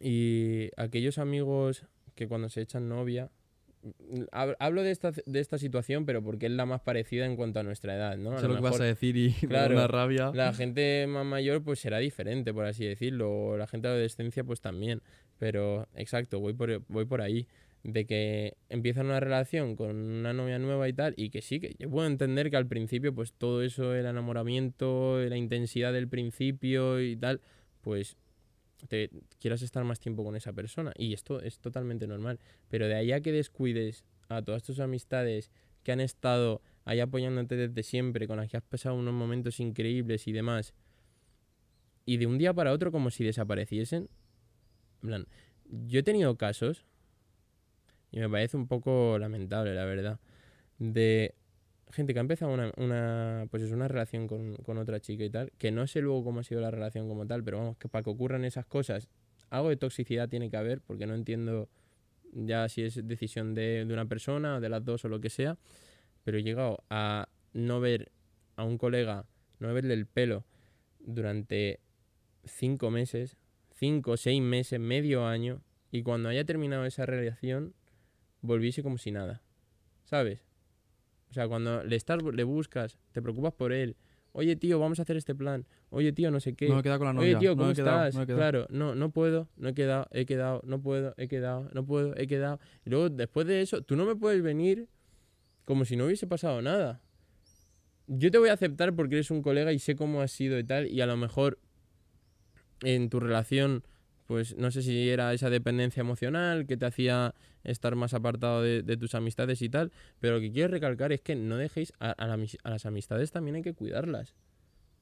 [0.00, 3.30] Y aquellos amigos que cuando se echan novia,
[4.30, 7.62] Hablo de esta, de esta situación, pero porque es la más parecida en cuanto a
[7.62, 8.32] nuestra edad, ¿no?
[8.32, 10.30] A Sé lo lo que vas a decir y claro, una rabia.
[10.34, 13.30] la gente más mayor pues será diferente, por así decirlo.
[13.32, 15.02] o La gente de adolescencia pues también.
[15.38, 17.46] Pero exacto, voy por, voy por ahí.
[17.84, 21.74] De que empiezan una relación con una novia nueva y tal, y que sí, que
[21.80, 27.00] yo puedo entender que al principio pues todo eso, el enamoramiento, la intensidad del principio
[27.00, 27.40] y tal,
[27.80, 28.16] pues
[28.88, 30.92] te quieras estar más tiempo con esa persona.
[30.96, 32.38] Y esto es totalmente normal.
[32.68, 35.50] Pero de ahí a que descuides a todas tus amistades
[35.82, 40.26] que han estado ahí apoyándote desde siempre, con las que has pasado unos momentos increíbles
[40.28, 40.74] y demás,
[42.04, 44.08] y de un día para otro como si desapareciesen.
[45.02, 45.26] En plan,
[45.64, 46.84] yo he tenido casos,
[48.10, 50.20] y me parece un poco lamentable, la verdad,
[50.78, 51.34] de
[51.92, 55.52] gente que ha empezado una, pues es una relación con, con otra chica y tal,
[55.58, 58.02] que no sé luego cómo ha sido la relación como tal, pero vamos, que para
[58.02, 59.08] que ocurran esas cosas,
[59.50, 61.68] algo de toxicidad tiene que haber, porque no entiendo
[62.32, 65.30] ya si es decisión de, de una persona o de las dos o lo que
[65.30, 65.58] sea,
[66.24, 68.10] pero he llegado a no ver
[68.56, 69.26] a un colega,
[69.58, 70.44] no verle el pelo
[70.98, 71.80] durante
[72.44, 73.36] cinco meses,
[73.74, 77.74] cinco, seis meses, medio año, y cuando haya terminado esa relación,
[78.40, 79.42] volviese como si nada,
[80.04, 80.51] ¿sabes?
[81.32, 83.96] O sea, cuando le estás, le buscas, te preocupas por él,
[84.32, 86.82] oye tío, vamos a hacer este plan, oye tío, no sé qué, No me he
[86.82, 87.28] quedado con la novia.
[87.30, 88.28] Oye, tío, ¿cómo quedado, estás?
[88.28, 91.86] no claro, no, no puedo, no he quedado, he quedado, no puedo, he quedado, no
[91.86, 92.60] puedo, he quedado.
[92.84, 94.88] Y luego, después de eso, tú no me puedes venir
[95.64, 97.00] como si no hubiese pasado nada.
[98.08, 100.64] Yo te voy a aceptar porque eres un colega y sé cómo has sido y
[100.64, 101.58] tal, y a lo mejor
[102.82, 103.84] en tu relación,
[104.32, 108.96] pues no sé si era esa dependencia emocional que te hacía estar más apartado de,
[108.96, 112.26] tus amistades y tal, pero lo que quiero recalcar es que no dejéis a
[112.64, 114.34] las amistades también hay que cuidarlas,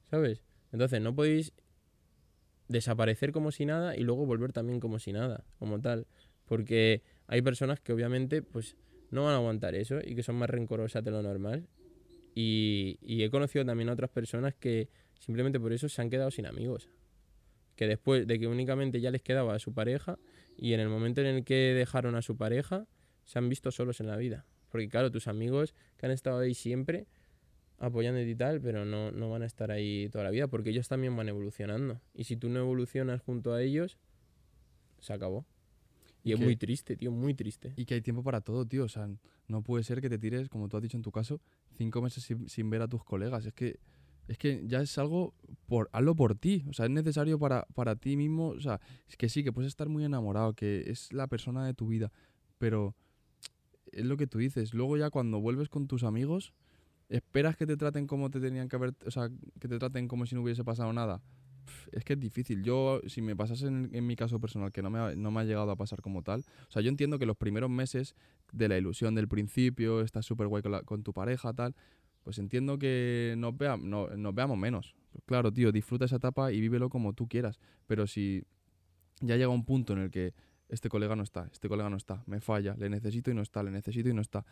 [0.09, 0.43] ¿sabes?
[0.73, 1.53] Entonces no podéis
[2.67, 6.07] desaparecer como si nada y luego volver también como si nada, como tal.
[6.45, 8.75] Porque hay personas que obviamente pues
[9.11, 11.69] no van a aguantar eso y que son más rencorosas de lo normal.
[12.35, 16.31] Y, y he conocido también a otras personas que simplemente por eso se han quedado
[16.31, 16.89] sin amigos.
[17.75, 20.19] Que después de que únicamente ya les quedaba a su pareja
[20.57, 22.85] y en el momento en el que dejaron a su pareja
[23.23, 24.45] se han visto solos en la vida.
[24.69, 27.07] Porque claro, tus amigos que han estado ahí siempre
[27.77, 30.87] apoyándote y tal, pero no, no van a estar ahí toda la vida porque ellos
[30.87, 31.99] también van evolucionando.
[32.13, 33.97] Y si tú no evolucionas junto a ellos,
[34.99, 35.45] se acabó.
[36.23, 37.73] Y, Y es que- muy triste, tío, muy triste.
[37.75, 38.83] Y que hay tiempo para todo, tío.
[38.83, 39.09] O sea,
[39.47, 41.41] no puede ser que te tires, como tú has dicho en tu caso,
[41.75, 43.45] cinco meses sin, sin ver a tus colegas.
[43.47, 43.79] Es que,
[44.27, 45.33] es que ya es algo
[45.67, 46.65] por hazlo por ti.
[46.69, 48.49] O sea, es necesario para, para ti mismo.
[48.49, 51.73] O sea, es que sí, que puedes estar muy enamorado, que es la persona de
[51.73, 52.11] tu vida.
[52.57, 52.95] Pero
[53.91, 54.73] es lo que tú dices.
[54.73, 56.53] Luego ya cuando vuelves con tus amigos,
[57.09, 59.29] esperas que te traten como te tenían que haber, o sea,
[59.59, 61.21] que te traten como si no hubiese pasado nada.
[61.91, 62.63] Es que es difícil.
[62.63, 65.43] Yo, si me pasase en, mi caso personal, que no me, ha, no me ha
[65.43, 68.15] llegado a pasar como tal, o sea, yo entiendo que los primeros meses
[68.51, 71.75] de la ilusión del principio, estás súper guay con tu pareja, tal,
[72.23, 74.95] pues entiendo que nos, vea, no- nos veamos menos.
[75.25, 77.59] Claro, tío, disfruta esa etapa y vívelo como tú quieras.
[77.87, 78.43] Pero si
[79.21, 80.33] ya llega un punto en el que
[80.69, 83.61] este colega no está, este colega no está, me falla, le necesito y no está,
[83.63, 84.45] le necesito y no está.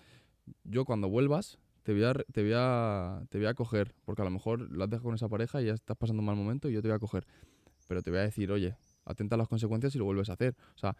[0.63, 4.25] Yo cuando vuelvas te voy a, te voy a, te voy a coger, porque a
[4.25, 6.73] lo mejor lo has con esa pareja y ya estás pasando un mal momento y
[6.73, 7.25] yo te voy a coger.
[7.87, 10.55] Pero te voy a decir, oye, atenta a las consecuencias y lo vuelves a hacer.
[10.75, 10.95] O sea,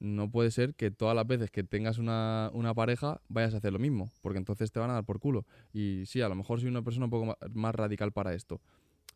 [0.00, 3.72] no puede ser que todas las veces que tengas una, una pareja vayas a hacer
[3.72, 5.46] lo mismo, porque entonces te van a dar por culo.
[5.72, 8.60] Y sí, a lo mejor soy una persona un poco más radical para esto.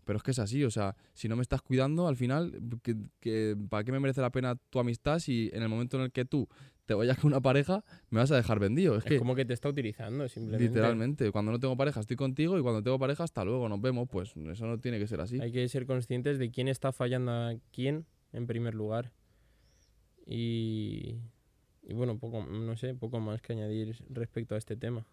[0.04, 2.96] Pero es que es así, o sea, si no me estás cuidando, al final, que,
[3.20, 6.12] que- ¿para qué me merece la pena tu amistad si en el momento en el
[6.12, 6.48] que tú
[6.86, 8.94] te vayas con una pareja me vas a dejar vendido?
[8.96, 10.64] Es, Es, que, como que te está utilizando, simplemente.
[10.64, 14.08] literalmente, cuando no tengo pareja estoy contigo y cuando tengo pareja hasta luego, nos vemos,
[14.10, 15.40] pues eso no tiene que ser así.
[15.40, 19.12] Hay que ser conscientes de quién está fallando a quién en primer lugar.
[20.30, 21.16] Y,
[21.82, 25.06] y bueno, poco, no sé, poco más que añadir respecto a este tema.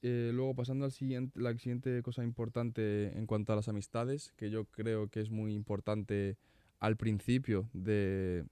[0.00, 4.50] Eh, luego, pasando al siguiente, la siguiente cosa importante en cuanto a las amistades, que
[4.50, 6.38] yo creo que es muy importante
[6.78, 8.44] al principio de...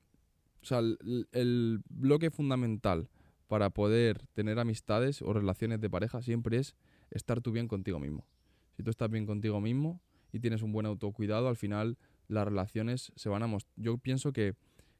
[0.62, 3.08] O sea, el, el bloque fundamental
[3.48, 6.74] para poder tener amistades o relaciones de pareja siempre es
[7.10, 8.26] estar tú bien contigo mismo.
[8.76, 10.00] Si tú estás bien contigo mismo
[10.32, 11.96] y tienes un buen autocuidado, al final
[12.28, 13.72] las relaciones se van a mostrar.
[13.76, 14.54] Yo pienso que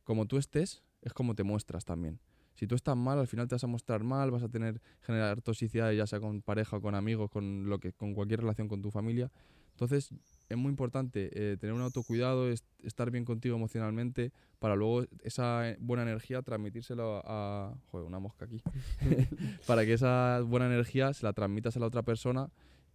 [0.04, 2.18] como tú estés, es como te muestras también.
[2.54, 5.40] Si tú estás mal, al final te vas a mostrar mal, vas a tener generar
[5.42, 8.90] toxicidad, ya sea con pareja, con amigos, con lo que, con cualquier relación con tu
[8.92, 9.30] familia.
[9.72, 10.10] Entonces,
[10.48, 15.68] es muy importante eh, tener un autocuidado, es- estar bien contigo emocionalmente, para luego esa
[15.68, 17.74] eh, buena energía transmitírselo a.
[17.90, 18.62] Joder, una mosca aquí.
[19.66, 22.50] para que esa buena energía se la transmitas a la otra persona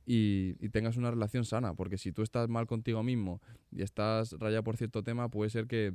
[0.06, 1.74] y, y tengas una relación sana.
[1.74, 5.68] Porque si tú estás mal contigo mismo y estás rayado por cierto tema, puede ser
[5.68, 5.94] que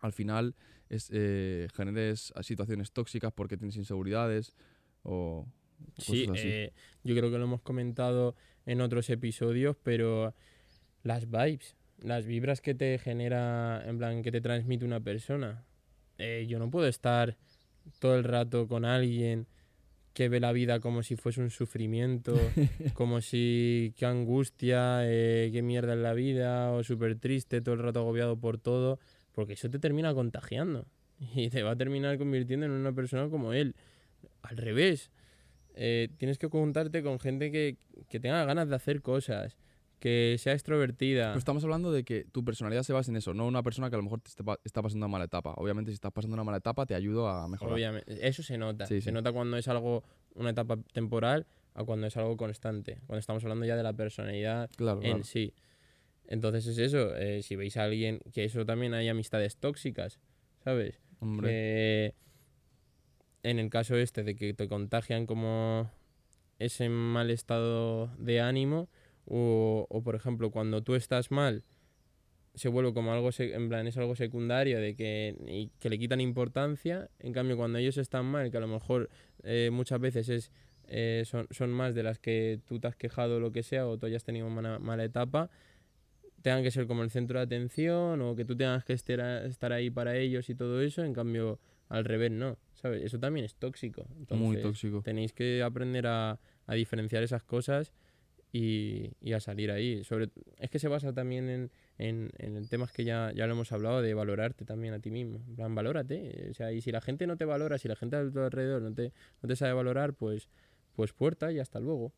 [0.00, 0.54] al final
[0.88, 4.54] es, eh, generes situaciones tóxicas porque tienes inseguridades
[5.02, 5.46] o
[5.98, 6.48] Sí, así.
[6.48, 6.72] eh,
[7.04, 8.34] yo creo que lo hemos comentado
[8.64, 10.34] en otros episodios, pero
[11.02, 15.64] las vibes, las vibras que te genera, en plan, que te transmite una persona.
[16.18, 17.36] Eh, yo no puedo estar
[17.98, 19.46] todo el rato con alguien
[20.16, 22.34] que ve la vida como si fuese un sufrimiento,
[22.94, 27.82] como si qué angustia, eh, qué mierda es la vida, o súper triste, todo el
[27.82, 28.98] rato agobiado por todo,
[29.32, 30.86] porque eso te termina contagiando
[31.34, 33.76] y te va a terminar convirtiendo en una persona como él.
[34.40, 35.10] Al revés,
[35.74, 37.76] eh, tienes que juntarte con gente que,
[38.08, 39.58] que tenga ganas de hacer cosas,
[39.98, 41.28] que sea extrovertida.
[41.28, 43.96] Pero estamos hablando de que tu personalidad se basa en eso, no una persona que
[43.96, 44.30] a lo mejor te
[44.64, 45.54] está pasando una mala etapa.
[45.56, 47.74] Obviamente, si estás pasando una mala etapa, te ayudo a mejorar.
[47.74, 48.86] Obviamente, eso se nota.
[48.86, 49.12] Sí, se sí.
[49.12, 50.04] nota cuando es algo,
[50.34, 52.98] una etapa temporal, a cuando es algo constante.
[53.06, 55.24] Cuando estamos hablando ya de la personalidad Claro, en claro.
[55.24, 55.54] sí.
[56.28, 57.14] Entonces es eso.
[57.16, 60.18] eh, si veis a alguien, que eso también hay amistades tóxicas,
[60.64, 61.00] ¿sabes?
[61.20, 62.14] Hombre, que
[63.42, 65.90] en el caso este de que te contagian como
[66.58, 68.88] ese mal estado de ánimo
[69.26, 71.62] o, o, por ejemplo cuando tú estás mal
[72.54, 76.20] se vuelve como algo en plan es algo secundario de que y que le quitan
[76.20, 79.10] importancia en cambio cuando ellos están mal que a lo mejor
[79.42, 80.52] eh, muchas veces es
[80.88, 83.86] eh, son, son más de las que tú te has quejado o lo que sea
[83.86, 85.50] o tú hayas tenido una mala etapa
[86.46, 89.90] tengan que ser como el centro de atención o que tú tengas que estar, ahí
[89.90, 91.58] para ellos y todo eso, en cambio
[91.88, 93.02] al revés no, ¿sabes?
[93.02, 94.06] Eso también es tóxico.
[94.08, 95.02] muy Entonces, tóxico.
[95.02, 97.92] Tenéis que aprender a, a diferenciar esas cosas
[98.56, 100.02] y, y a salir ahí.
[100.04, 103.72] Sobre, es que se basa también en, en, en temas que ya, ya lo hemos
[103.72, 105.42] hablado, de valorarte también a ti mismo.
[105.48, 106.48] En plan, valórate.
[106.50, 108.82] O sea, y si la gente no te valora, si la gente a tu alrededor
[108.82, 110.48] no te, no te sabe valorar, pues,
[110.94, 112.12] pues puerta y hasta luego.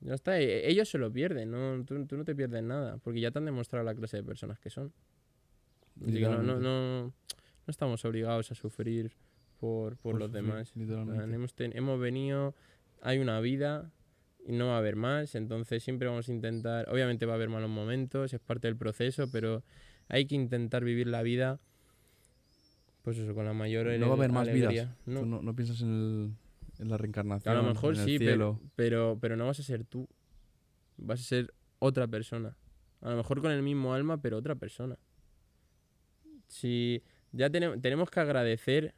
[0.00, 1.84] Ya está, e- ellos se lo pierden, ¿no?
[1.84, 4.58] Tú, tú no te pierdes nada, porque ya te han demostrado la clase de personas
[4.60, 4.92] que son.
[6.06, 7.12] Así que no, no, no, no
[7.66, 9.10] estamos obligados a sufrir
[9.58, 10.72] por, por, Por los sufrir, demás.
[10.76, 11.34] Literalmente.
[11.34, 12.54] Hemos, ten- hemos venido,
[13.02, 13.90] hay una vida
[14.48, 17.50] y no va a haber más, entonces siempre vamos a intentar, obviamente va a haber
[17.50, 19.62] malos momentos, es parte del proceso, pero
[20.08, 21.60] hay que intentar vivir la vida,
[23.02, 24.70] pues eso, con la mayor No va a haber más alegría.
[24.70, 24.96] vidas.
[25.04, 26.32] No, Tú no, no piensas en, el-
[26.82, 27.54] en la reencarnación.
[27.54, 28.58] a lo mejor en el sí, cielo.
[28.58, 30.08] pero, pero, pero no vas a ser tú,
[30.96, 32.56] vas a ser otra persona.
[33.02, 34.98] A lo mejor con el mismo alma, pero otra persona.
[36.48, 38.94] Si ya tenemos, tenemos que agradecer,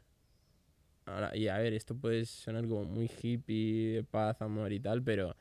[1.35, 5.37] y a ver, esto puede sonar como muy hippie, de paz, amor y tal, pero,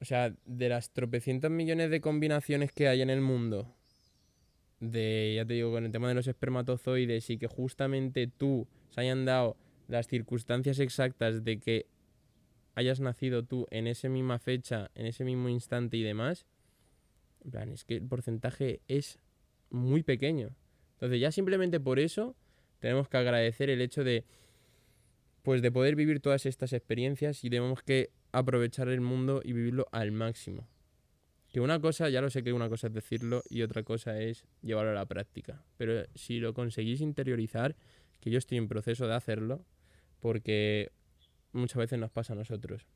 [0.00, 3.74] o sea, de las tropecientos millones de combinaciones que hay en el mundo,
[4.80, 9.02] de, ya te digo, con el tema de los espermatozoides y que justamente tú se
[9.02, 9.56] hayan dado
[9.88, 11.86] las circunstancias exactas de que
[12.74, 16.46] hayas nacido tú en esa misma fecha, en ese mismo instante y demás,
[17.44, 19.18] En plan, es que el porcentaje es
[19.70, 20.50] muy pequeño.
[20.94, 22.36] Entonces ya simplemente por eso
[22.80, 24.24] tenemos que agradecer el hecho de
[25.42, 29.86] pues de poder vivir todas estas experiencias y tenemos que aprovechar el mundo y vivirlo
[29.90, 30.68] al máximo.
[31.48, 34.44] Que una cosa, ya lo sé que una cosa es decirlo y otra cosa es
[34.62, 35.64] llevarlo a la práctica.
[35.78, 37.74] Pero si lo conseguís interiorizar,
[38.20, 39.64] que yo estoy en proceso de hacerlo,
[40.20, 40.92] porque
[41.52, 42.86] muchas veces nos pasa a nosotros.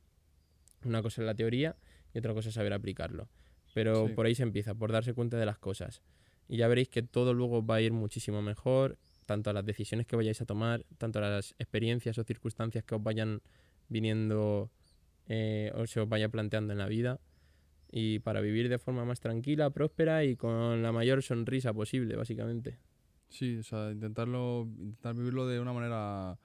[0.83, 1.75] Una cosa es la teoría
[2.13, 3.27] y otra cosa es saber aplicarlo.
[3.73, 4.13] Pero Sí.
[4.13, 6.01] por ahí se empieza, por darse cuenta de las cosas.
[6.47, 10.07] Y ya veréis que todo luego va a ir muchísimo mejor, tanto a las decisiones
[10.07, 13.41] que vayáis a tomar, tanto a las experiencias o circunstancias que os vayan
[13.89, 14.69] viniendo
[15.27, 17.19] eh, o se os vaya planteando en la vida.
[17.91, 22.77] Y para vivir de forma más tranquila, próspera y con la mayor sonrisa posible, básicamente.
[23.29, 26.37] Sí, o sea, intentarlo, intentar vivirlo de una manera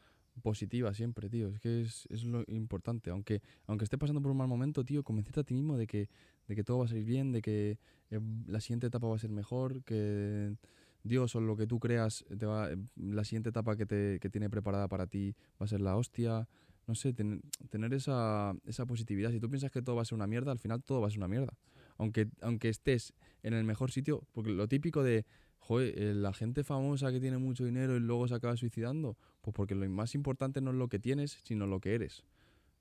[0.42, 1.48] positiva siempre, tío.
[1.48, 3.10] Es que es, es lo importante.
[3.10, 6.08] Aunque, aunque esté pasando por un mal momento, tío, convencerte a ti mismo de que,
[6.46, 7.78] de que todo va a salir bien, de que
[8.10, 10.54] eh, la siguiente etapa va a ser mejor, que
[11.02, 14.50] Dios o lo que tú creas, te va, la siguiente etapa que, te, que tiene
[14.50, 16.48] preparada para ti va a ser la hostia.
[16.86, 19.30] No sé, ten- tener esa, esa positividad.
[19.30, 21.10] Si tú piensas que todo va a ser una mierda, al final todo va a
[21.10, 21.52] ser una mierda.
[21.98, 25.24] Aunque, aunque estés en el mejor sitio, porque lo típico de,
[25.58, 29.54] joder, eh, la gente famosa que tiene mucho dinero y luego se acaba suicidando, pues
[29.54, 32.24] porque lo más importante no es lo que tienes, sino lo que eres.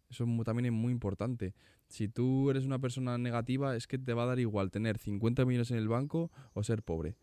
[0.10, 1.54] Eso también es muy importante.
[1.88, 5.46] Si tú eres una persona negativa, es que te va a dar igual tener 50
[5.46, 7.16] millones en el banco o ser pobre.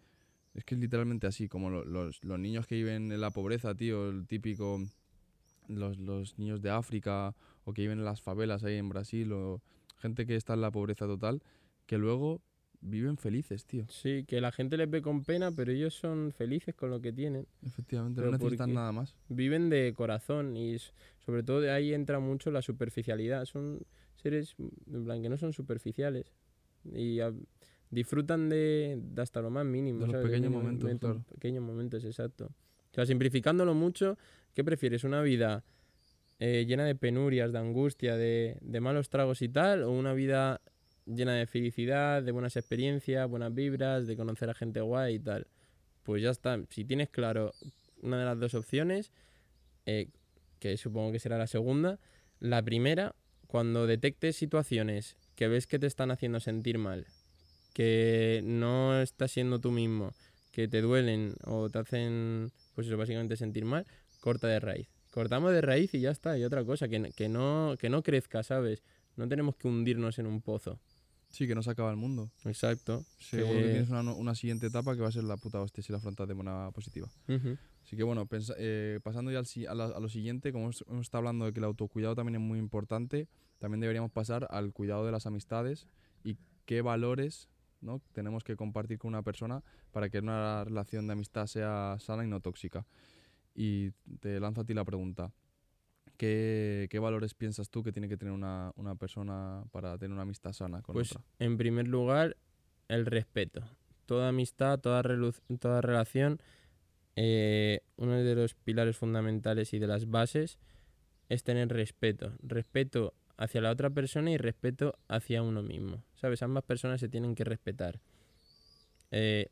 [0.57, 3.75] Es que es literalmente así, como lo- los, los niños que viven en la pobreza,
[3.75, 4.81] tío, el típico,
[5.69, 9.61] los, los niños de África o que viven en las favelas ahí en Brasil o
[9.99, 11.43] gente que está en la pobreza total,
[11.87, 12.41] que luego
[12.81, 13.85] viven felices, tío.
[13.89, 17.13] Sí, que la gente les ve con pena, pero ellos son felices con lo que
[17.13, 17.47] tienen.
[17.63, 19.15] Efectivamente, Pero no necesitan nada más.
[19.29, 20.77] Viven de corazón y
[21.25, 23.45] sobre todo de ahí entra mucho la superficialidad.
[23.45, 23.81] Son
[24.15, 26.33] seres en plan que no son superficiales
[26.85, 27.21] y
[27.91, 30.01] disfrutan de, de hasta lo más mínimo.
[30.01, 30.27] De los ¿sabes?
[30.27, 31.25] pequeños mínimo- momentos, claro.
[31.35, 32.47] Pequeños momentos, exacto.
[32.47, 34.19] O sea, simplificándolo mucho,
[34.55, 35.05] ¿qué prefieres?
[35.05, 35.65] ¿Una vida
[36.39, 39.83] eh, llena de penurias, de angustia, de, de malos tragos y tal?
[39.83, 40.61] ¿O una vida
[41.07, 45.47] llena de felicidad, de buenas experiencias, buenas vibras, de conocer a gente guay y tal?
[46.03, 46.59] Pues ya está.
[46.71, 47.53] Si tienes claro
[48.03, 49.13] una de las dos opciones,
[49.87, 50.09] eh,
[50.59, 51.99] que supongo que será la segunda,
[52.41, 53.15] la primera,
[53.47, 57.07] cuando detectes situaciones que ves que te están haciendo sentir mal,
[57.77, 60.15] que no estás siendo tú mismo,
[60.51, 63.85] que te duelen o te hacen, pues eso, básicamente sentir mal,
[64.21, 64.89] corta de raíz.
[65.11, 66.39] Cortamos de raíz y ya está.
[66.39, 68.83] Y otra cosa, que, que, no, que no crezca, ¿sabes?
[69.17, 70.79] No tenemos que hundirnos en un pozo.
[71.29, 72.31] Sí, que no se acaba el mundo.
[72.47, 73.05] Exacto.
[73.19, 75.93] Seguro que Que- tienes una, siguiente etapa que va a ser la puta hostia si
[75.93, 77.11] la afrontas de manera positiva.
[77.29, 77.59] Ujú.
[77.85, 80.83] Así que bueno, pensa- eh, pasando ya al a, la- a lo siguiente, como hemos,
[80.89, 84.73] hemos estado hablando de que el autocuidado también es muy importante, también deberíamos pasar al
[84.73, 85.87] cuidado de las amistades
[86.25, 87.49] y qué valores
[87.81, 88.01] ¿no?
[88.13, 89.63] tenemos que compartir con una persona
[89.93, 92.87] para que una relación de amistad sea sana y no tóxica.
[93.55, 95.33] Y te lanzo a ti la pregunta.
[96.17, 100.23] ¿Qué, qué valores piensas tú que tiene que tener una, una persona para tener una
[100.23, 101.25] amistad sana con Pues otra?
[101.39, 102.37] en primer lugar,
[102.89, 103.63] el respeto.
[104.07, 105.03] Toda amistad, toda,
[105.59, 106.41] toda relación,
[107.17, 110.59] eh, uno de los pilares fundamentales y de las bases
[111.29, 112.33] es tener respeto.
[112.43, 116.03] Respeto hacia la otra persona y respeto hacia uno mismo.
[116.15, 116.43] ¿Sabes?
[116.43, 118.01] Ambas personas se tienen que respetar.
[119.11, 119.49] Eh,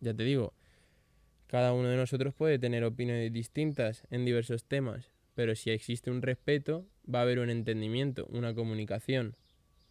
[0.00, 0.54] ya te digo,
[1.48, 6.22] cada uno de nosotros puede tener opiniones distintas en diversos temas, pero si existe un
[6.22, 9.36] respeto, va a haber un entendimiento, una comunicación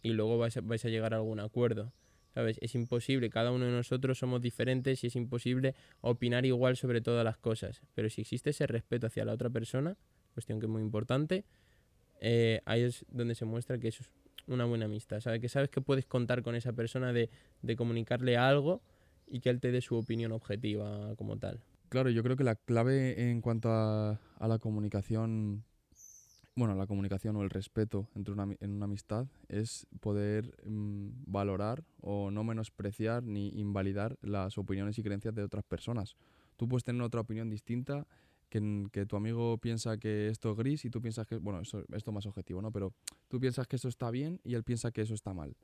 [0.02, 1.92] y luego vais a, vais a llegar a algún acuerdo.
[2.34, 2.58] ¿Sabes?
[2.60, 7.24] Es imposible, cada uno de nosotros somos diferentes y es imposible opinar igual sobre todas
[7.24, 7.82] las cosas.
[7.94, 9.96] Pero si existe ese respeto hacia la otra persona,
[10.34, 11.44] cuestión que es muy importante,
[12.20, 14.10] eh, ahí es donde se muestra que eso es
[14.46, 15.20] una buena amistad.
[15.20, 15.40] ¿sabes?
[15.40, 17.30] Que sabes que puedes contar con esa persona de,
[17.62, 18.82] de comunicarle algo
[19.26, 21.60] y que él te dé su opinión objetiva como tal.
[21.88, 25.64] Claro, yo creo que la clave en cuanto a, la comunicación,
[26.54, 31.84] bueno, la comunicación o el respeto entre una, en una amistad es poder mm, valorar
[32.00, 36.16] o no menospreciar ni invalidar las opiniones y creencias de otras personas.
[36.56, 38.06] Tú puedes tener otra opinión distinta,
[38.48, 42.12] que, tu amigo piensa que esto es gris y tú piensas que, bueno, eso, esto
[42.12, 42.72] más objetivo, ¿no?
[42.72, 42.92] Pero
[43.28, 45.56] tú piensas que eso está bien y él piensa que eso está mal.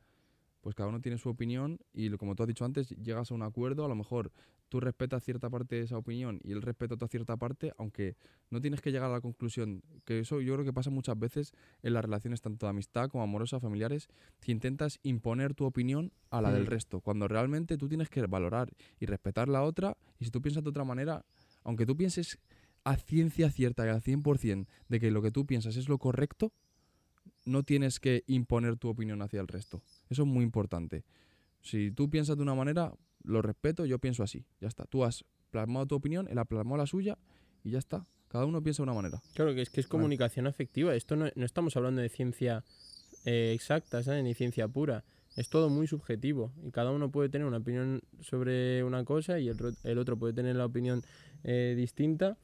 [0.61, 3.43] Pues cada uno tiene su opinión y como tú has dicho antes, llegas a un
[3.43, 4.33] acuerdo, a lo mejor
[4.71, 8.17] tú respetas cierta parte de esa opinión y él respeta otra cierta parte, aunque
[8.51, 11.53] no tienes que llegar a la conclusión, que eso yo creo que pasa muchas veces
[11.83, 14.09] en las relaciones tanto de amistad como amorosas, familiares,
[14.41, 16.69] que intentas imponer tu opinión a la del Mm.
[16.69, 20.65] resto, cuando realmente tú tienes que valorar y respetar la otra, y si tú piensas
[20.65, 21.27] de otra manera,
[21.63, 22.39] aunque tú pienses
[22.85, 26.53] a ciencia cierta y al 100% de que lo que tú piensas es lo correcto,
[27.45, 29.83] no tienes que imponer tu opinión hacia el resto.
[30.09, 31.05] Eso es muy importante.
[31.63, 34.45] Si tú piensas de una manera, lo respeto, yo pienso así.
[34.61, 34.85] Ya está.
[34.85, 37.19] Tú has plasmado tu opinión, él ha plasmado la suya
[37.63, 38.07] y ya está.
[38.29, 39.23] Cada uno piensa de una manera.
[39.35, 39.91] Claro, que es que es Vale.
[39.91, 40.95] comunicación afectiva.
[40.95, 42.65] Esto no, no estamos hablando de ciencia
[43.25, 44.25] eh, exacta, ¿sabes?
[44.25, 45.05] Ni ciencia pura.
[45.37, 46.53] Es todo muy subjetivo.
[46.63, 50.33] Y cada uno puede tener una opinión sobre una cosa y el, el otro puede
[50.33, 51.03] tener la opinión
[51.45, 52.37] eh, distinta.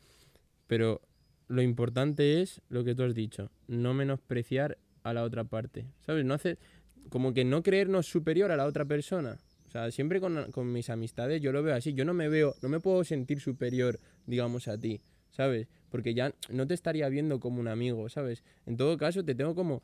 [0.71, 1.01] Pero
[1.49, 3.51] lo importante es lo que tú has dicho.
[3.67, 5.89] No menospreciar a la otra parte.
[6.07, 6.25] ¿Sabes?
[6.25, 6.61] No hacer.
[7.09, 9.37] Como que no creernos superior a la otra persona.
[9.67, 11.93] O sea, siempre con, con mis amistades yo lo veo así.
[11.93, 15.01] Yo no me veo, no me puedo sentir superior, digamos, a ti.
[15.33, 15.67] ¿Sabes?
[15.91, 18.45] Porque ya no te estaría viendo como un amigo, ¿sabes?
[18.65, 19.83] En todo caso, te tengo como.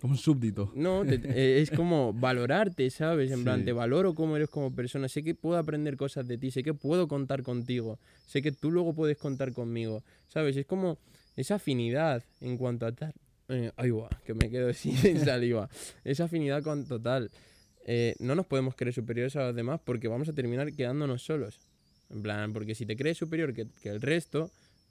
[0.00, 0.72] Como un súbdito.
[0.74, 3.30] No, te- eh, es como valorarte, ¿sabes?
[3.30, 5.08] En plan, te valoro como eres como persona.
[5.08, 7.98] Sé que puedo aprender cosas de ti, sé que puedo contar contigo.
[8.26, 10.56] Sé que tú luego puedes contar conmigo, ¿sabes?
[10.56, 10.98] Es como
[11.36, 13.12] esa afinidad en cuanto a tal.
[13.48, 15.68] Eh, ahí va, que me quedo sin saliva.
[16.04, 17.30] Esa afinidad con total.
[17.86, 21.60] Eh, no nos podemos creer superiores a los demás porque vamos a terminar quedándonos solos.
[22.10, 24.50] En plan, porque si te crees superior que, que el resto,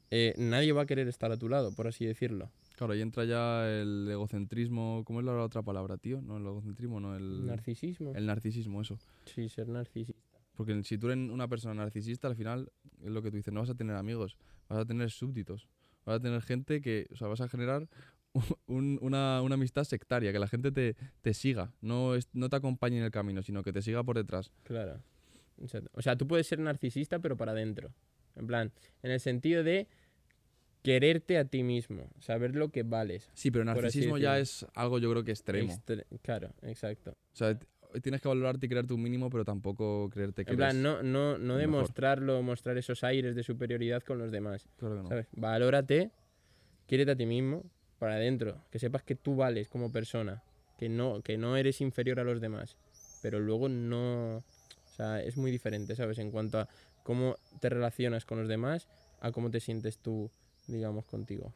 [0.10, 2.50] eh, nadie va a querer estar a tu lado, por así decirlo.
[2.82, 5.04] Claro, ahí entra ya el egocentrismo.
[5.06, 6.20] ¿Cómo es la otra palabra, tío?
[6.20, 8.16] No, el egocentrismo, no, el, Narcisismo.
[8.16, 8.98] el narcisismo, eso.
[9.26, 10.40] Sí, ser narcisista.
[10.56, 12.72] Porque si tú eres una persona narcisista, al final,
[13.04, 14.36] es lo que tú dices, no vas a tener amigos,
[14.68, 15.68] vas a tener súbditos.
[16.08, 17.88] Vas a tener gente que, o sea, vas a generar
[18.66, 22.56] un- una, una amistad sectaria, que la gente te, te siga, no, es, no te
[22.56, 24.52] acompañe en el camino, sino que te siga por detrás.
[24.64, 25.04] Claro.
[25.94, 27.94] O sea, tú puedes ser narcisista, pero para adentro.
[28.36, 28.72] En plan,
[29.04, 29.88] en el sentido de
[30.84, 33.30] quererte a ti mismo, saber lo que vales.
[33.34, 35.72] Sí, pero narcisismo ya es algo yo creo que extremo.
[35.74, 37.12] Extre- claro, exacto.
[37.12, 37.58] O sea,
[38.02, 41.04] tienes que valorarte y creerte un mínimo, pero tampoco creerte que En plan, eres- no,
[41.04, 41.60] no, no mejor.
[41.62, 44.68] demostrarlo, mostrar esos aires de superioridad con los demás.
[44.78, 45.10] Claro que no.
[45.10, 45.28] ¿Sabes?
[45.34, 46.12] Valórate,
[46.88, 47.64] quiérete a ti mismo,
[48.00, 48.58] para adentro.
[48.72, 50.42] Que sepas que tú vales como persona.
[50.80, 52.76] Que no, que no eres inferior a los demás.
[53.22, 54.38] Pero luego no.
[54.38, 56.18] O sea, es muy diferente, ¿sabes?
[56.18, 56.68] En cuanto a
[57.04, 58.88] cómo te relacionas con los demás,
[59.20, 60.32] a cómo te sientes tú,
[60.72, 61.54] digamos, contigo.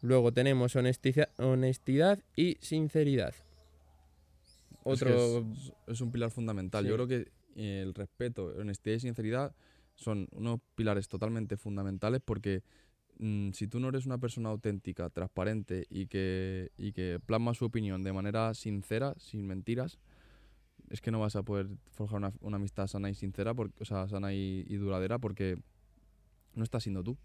[0.00, 3.34] Luego tenemos honestiza- honestidad y sinceridad.
[4.84, 5.38] Es que Otro.
[5.52, 6.82] es, es un pilar fundamental.
[6.84, 6.88] Sí.
[6.88, 9.54] Yo creo que eh, el respeto, honestidad y sinceridad
[9.94, 12.62] son unos pilares totalmente fundamentales porque
[13.18, 17.66] mm, si tú no eres una persona auténtica, transparente y que, y que plasma su
[17.66, 19.98] opinión de manera sincera, sin mentiras,
[20.90, 23.84] es que no vas a poder forjar una, una amistad sana y sincera, porque, o
[23.84, 25.58] sea, sana y, y duradera porque
[26.54, 27.16] no estás siendo tú.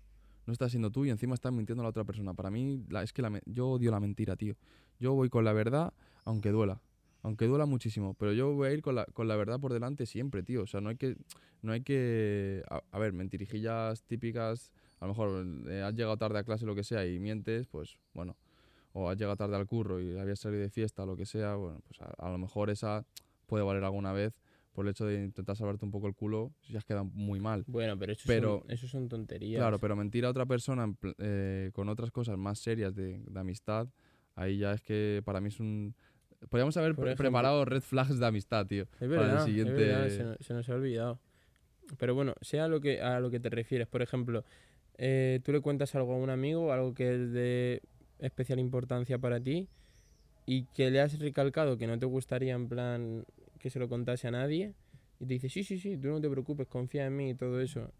[0.48, 2.34] No estás siendo tú y encima estás mintiendo a la otra persona.
[2.34, 4.56] Para mí, la- es que la yo odio la mentira, tío.
[5.00, 5.94] Yo voy con la verdad,
[6.26, 6.82] aunque duela.
[7.22, 8.14] Aunque duela muchísimo.
[8.16, 10.64] Pero yo voy a ir con la, con la verdad por delante siempre, tío.
[10.64, 11.18] O sea, no hay que.
[11.62, 12.64] No hay que.
[12.70, 14.72] A, a ver, mentirijillas típicas.
[15.00, 17.98] A lo mejor eh, has llegado tarde a clase, lo que sea, y mientes, pues
[18.14, 18.36] bueno.
[18.94, 21.56] O has llegado tarde al curro y habías salido de fiesta, lo que sea.
[21.56, 23.06] Bueno, pues a, a lo mejor esa
[23.48, 24.34] puede valer alguna vez
[24.78, 27.64] por el hecho de intentar salvarte un poco el culo si has quedado muy mal.
[27.66, 29.60] Bueno, pero eso, Pero- son, eso son tonterías.
[29.60, 33.88] Claro, pero mentir a otra persona eh, con otras cosas más serias de, de amistad,
[34.36, 35.96] ahí ya es que para mí es un...
[36.50, 38.84] Podríamos haber Por pre- ejemplo- preparado red flags de amistad, tío.
[38.84, 41.20] Es para el verdad, es siguiente- verdad, se, nos, se nos ha olvidado.
[41.98, 43.88] Pero bueno, sea lo que, a lo que te refieres.
[43.88, 44.46] Por ejemplo,
[45.00, 47.82] eh, tú le cuentas algo a un amigo, algo que es de
[48.20, 49.68] especial importancia para ti,
[50.46, 53.26] y que le has recalcado que no te gustaría en plan
[53.60, 54.74] que se lo contase a nadie,
[55.20, 57.60] y te dice, sí, sí, sí, tú no te preocupes, confía en mí y todo
[57.62, 57.92] eso.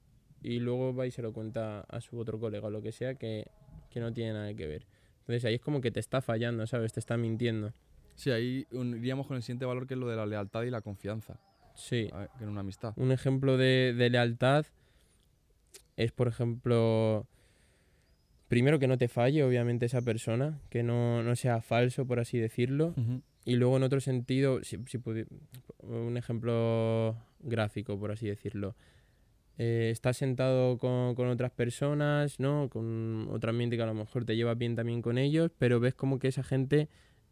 [0.44, 3.16] Y luego va y se lo cuenta a su otro colega o lo que sea
[3.16, 3.48] que,
[3.90, 4.86] que no tiene nada que ver.
[5.22, 6.94] Entonces ahí es como que te está fallando, ¿sabes?
[6.94, 7.74] Te está mintiendo.
[8.16, 10.82] Sí, ahí iríamos con el siguiente valor que es lo de la lealtad y la
[10.82, 11.40] confianza
[11.76, 12.10] Sí.
[12.14, 12.94] a- que en una amistad.
[12.98, 14.66] Un ejemplo de, de lealtad
[15.98, 17.26] es, por ejemplo,
[18.48, 22.38] primero que no te falle, obviamente, esa persona, que no, no sea falso, por así
[22.40, 22.94] decirlo.
[23.48, 25.00] Y luego, en otro sentido, si, si
[25.80, 28.76] un ejemplo gráfico, por así decirlo.
[29.58, 32.68] Eh, estás sentado con, con otras personas, ¿no?
[32.70, 35.96] Con otro ambiente que a lo mejor te lleva bien también con ellos, pero ves
[35.96, 36.90] como que esa gente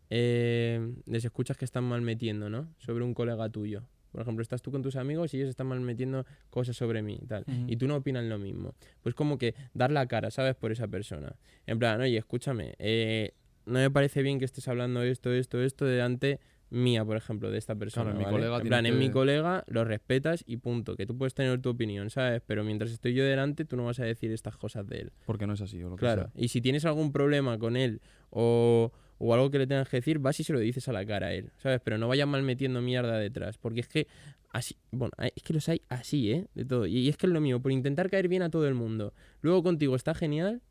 [0.09, 2.73] eh, les escuchas que están mal metiendo, ¿no?
[2.77, 3.83] Sobre un colega tuyo.
[4.13, 7.19] Por ejemplo, estás tú con tus amigos y ellos están mal metiendo cosas sobre mí
[7.21, 7.43] y tal.
[7.67, 8.73] Y tú no opinas lo mismo.
[9.01, 10.55] Pues como que dar la cara, ¿sabes?
[10.55, 11.35] Por esa persona.
[11.65, 13.33] En plan, oye, escúchame, eh,
[13.65, 16.39] no me parece bien que estés hablando esto, esto, esto delante
[16.71, 18.11] mía, por ejemplo, de esta persona.
[18.11, 20.95] en mi colega en plan, en mi que- colega lo respetas y punto.
[20.95, 22.41] Que tú puedes tener tu opinión, ¿sabes?
[22.45, 25.11] Pero mientras estoy yo delante, tú no vas a decir estas cosas de él.
[25.25, 26.23] Porque no es así, o lo que Claro.
[26.23, 26.31] sea.
[26.35, 28.01] Y si tienes algún problema con él
[28.31, 31.05] o, o algo que le tengas que decir, vas y se lo dices a la
[31.05, 31.79] cara a él, ¿sabes?
[31.83, 33.57] Pero no vayas mal metiendo mierda detrás.
[33.57, 34.07] Porque es que
[34.49, 36.47] así, bueno, es que los hay así, ¿eh?
[36.55, 36.87] De todo.
[36.87, 39.13] Y, y es que es lo mío, por intentar caer bien a todo el mundo.
[39.41, 40.61] Luego contigo está genial,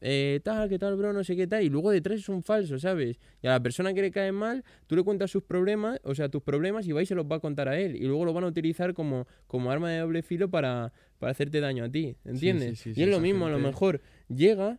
[0.00, 2.78] eh, tal, qué tal, bro, no sé qué tal, y luego detrás es un falso,
[2.78, 3.18] ¿sabes?
[3.42, 6.28] Y a la persona que le cae mal, tú le cuentas sus problemas, o sea,
[6.28, 8.32] tus problemas, y va y se los va a contar a él, y luego lo
[8.32, 12.16] van a utilizar como, como arma de doble filo para, para hacerte daño a ti,
[12.24, 12.80] ¿entiendes?
[12.80, 14.78] sí, y sí, es lo mismo, a lo mejor llega,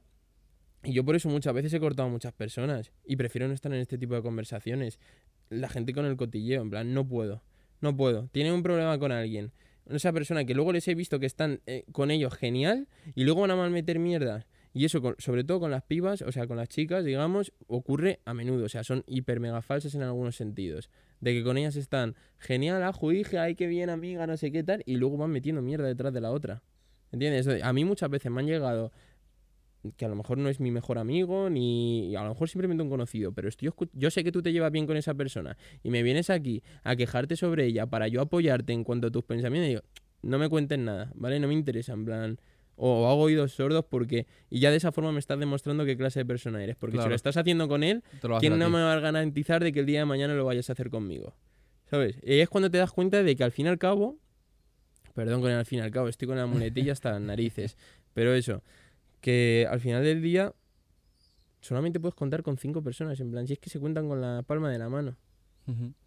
[0.83, 3.73] y yo por eso muchas veces he cortado a muchas personas, y prefiero no estar
[3.73, 4.99] en este tipo de conversaciones.
[5.49, 7.43] La gente con el cotilleo, en plan, no puedo,
[7.81, 9.51] no puedo, tienen un problema con alguien.
[9.89, 13.41] Esa persona que luego les he visto que están eh, con ellos genial y luego
[13.41, 14.47] van a malmeter mierda.
[14.77, 18.19] Y eso, con- sobre todo con las pibas, o sea, con las chicas, digamos, ocurre
[18.25, 18.65] a menudo.
[18.65, 20.89] O sea, son hiper mega falsas en algunos sentidos.
[21.21, 24.65] De que con ellas están genial, ajo, hija, ay, qué bien, amiga, no sé qué
[24.65, 26.61] tal, y luego van metiendo mierda detrás de la otra.
[27.13, 27.63] ¿Entiendes?
[27.63, 28.91] A mí muchas veces me han llegado
[29.95, 32.89] que a lo mejor no es mi mejor amigo, ni a lo mejor simplemente un
[32.89, 36.03] conocido, pero estoy, yo sé que tú te llevas bien con esa persona y me
[36.03, 39.69] vienes aquí a quejarte sobre ella para yo apoyarte en cuanto a tus pensamientos y
[39.69, 39.81] digo,
[40.23, 41.39] no me cuentes nada, ¿vale?
[41.39, 42.39] No me interesa, en plan,
[42.75, 46.19] o hago oídos sordos porque, y ya de esa forma me estás demostrando qué clase
[46.19, 48.03] de persona eres, porque si lo estás haciendo con él,
[48.39, 50.73] ¿quién no me va a garantizar de que el día de mañana lo vayas a
[50.73, 51.33] hacer conmigo?
[51.89, 52.17] ¿Sabes?
[52.23, 54.17] Y es cuando te das cuenta de que al fin y al cabo,
[55.13, 57.77] perdón con el al fin y al cabo, estoy con la muletilla hasta las narices,
[58.13, 58.63] pero eso,
[59.21, 60.53] que al final del día
[61.61, 64.43] solamente puedes contar con cinco personas, en plan, si es que se cuentan con la
[64.43, 65.15] palma de la mano.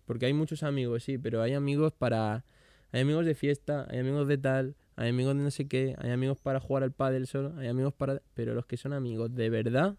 [0.05, 2.45] Porque hay muchos amigos, sí, pero hay amigos para...
[2.93, 6.11] Hay amigos de fiesta, hay amigos de tal, hay amigos de no sé qué, hay
[6.11, 8.21] amigos para jugar al pádel solo, hay amigos para...
[8.35, 9.97] Pero los que son amigos de verdad,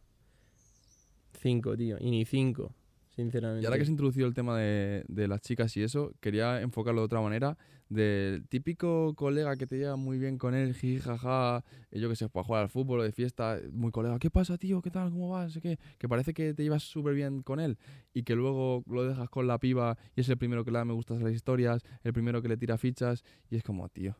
[1.41, 2.76] cinco, tío, y ni cinco,
[3.16, 3.64] sinceramente.
[3.64, 7.00] Y ahora que se introducido el tema de, de las chicas y eso, quería enfocarlo
[7.00, 7.58] de otra manera.
[7.88, 12.28] Del típico colega que te lleva muy bien con él, jiji, jaja, yo que sé,
[12.28, 14.82] para jugar al fútbol o de fiesta, muy colega, ¿qué pasa, tío?
[14.82, 15.12] ¿Qué tal?
[15.12, 15.58] ¿Cómo vas?
[15.62, 15.80] Qué.
[15.97, 17.78] Que parece que te llevas súper bien con él
[18.14, 20.84] y que luego lo dejas con la piba y es el primero que le da
[20.84, 24.18] me gustas las historias, el primero que le tira fichas y es como, tío,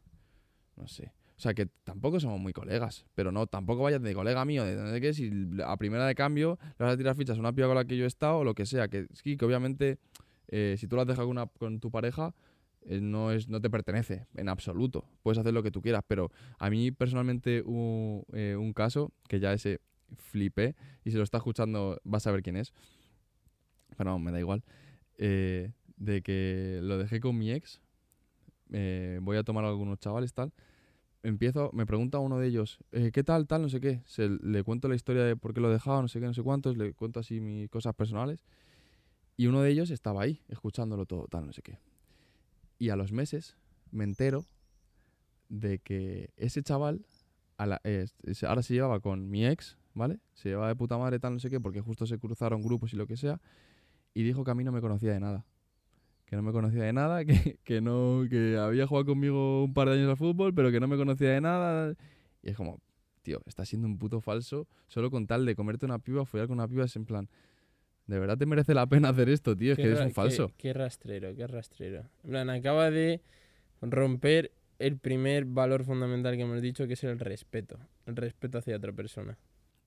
[0.80, 1.12] no sé.
[1.38, 4.76] O sea, que tampoco somos muy colegas, pero no, tampoco vayas de colega mío, de
[4.76, 5.32] no sé qué, si
[5.66, 7.96] a primera de cambio le vas a tirar fichas a una piba con la que
[7.98, 10.00] yo he estado o lo que sea, que sí, que obviamente
[10.50, 12.34] eh, si tú las dejas con, una- con tu pareja,
[12.82, 15.06] eh, no, es, no te pertenece en absoluto.
[15.24, 19.40] Puedes hacer lo que tú quieras, pero a mí personalmente hubo eh, un caso que
[19.40, 19.80] ya ese
[20.18, 20.76] flipé
[21.06, 22.74] y si lo está escuchando vas a ver quién es.
[23.98, 24.64] Pero no, me da igual.
[25.18, 27.82] eh, de que lo dejé con mi ex.
[29.22, 30.54] voy a tomar algunos chavales, tal.
[31.22, 34.02] Empiezo, me pregunta uno de ellos, eh, ¿qué tal, tal, no sé qué?
[34.06, 36.44] Se, le cuento la historia de por qué lo he no sé qué, no sé
[36.44, 38.46] cuántos, le cuento así mis cosas personales.
[39.38, 41.80] Y uno de ellos estaba ahí, escuchándolo todo, tal, no sé qué.
[42.78, 43.58] Y a los meses
[43.92, 44.46] me entero
[45.50, 47.06] de que ese chaval
[47.58, 48.06] a la- eh,
[48.48, 50.20] ahora se llevaba con mi ex, ¿vale?
[50.34, 52.98] Se llevaba de puta madre, tal, no sé qué, porque justo se cruzaron grupos y
[52.98, 53.42] lo que sea.
[54.14, 55.46] Y dijo que a mí no me conocía de nada.
[56.30, 59.88] Que no me conocía de nada, que, que no, que había jugado conmigo un par
[59.90, 61.94] de años al fútbol, pero que no me conocía de nada.
[62.44, 62.80] Y es como,
[63.24, 66.60] tío, estás siendo un puto falso solo con tal de comerte una piba, follar con
[66.60, 67.28] una piba, es en plan.
[68.06, 70.14] De verdad te merece la pena hacer esto, tío, es Qué que eres un qué-
[70.14, 70.52] falso.
[70.58, 72.06] Qué, rastrero, qué rastrero.
[72.24, 73.22] En plan, acaba de
[73.82, 77.78] romper el primer valor fundamental que hemos dicho, que es el respeto.
[78.06, 79.38] El respeto hacia otra persona.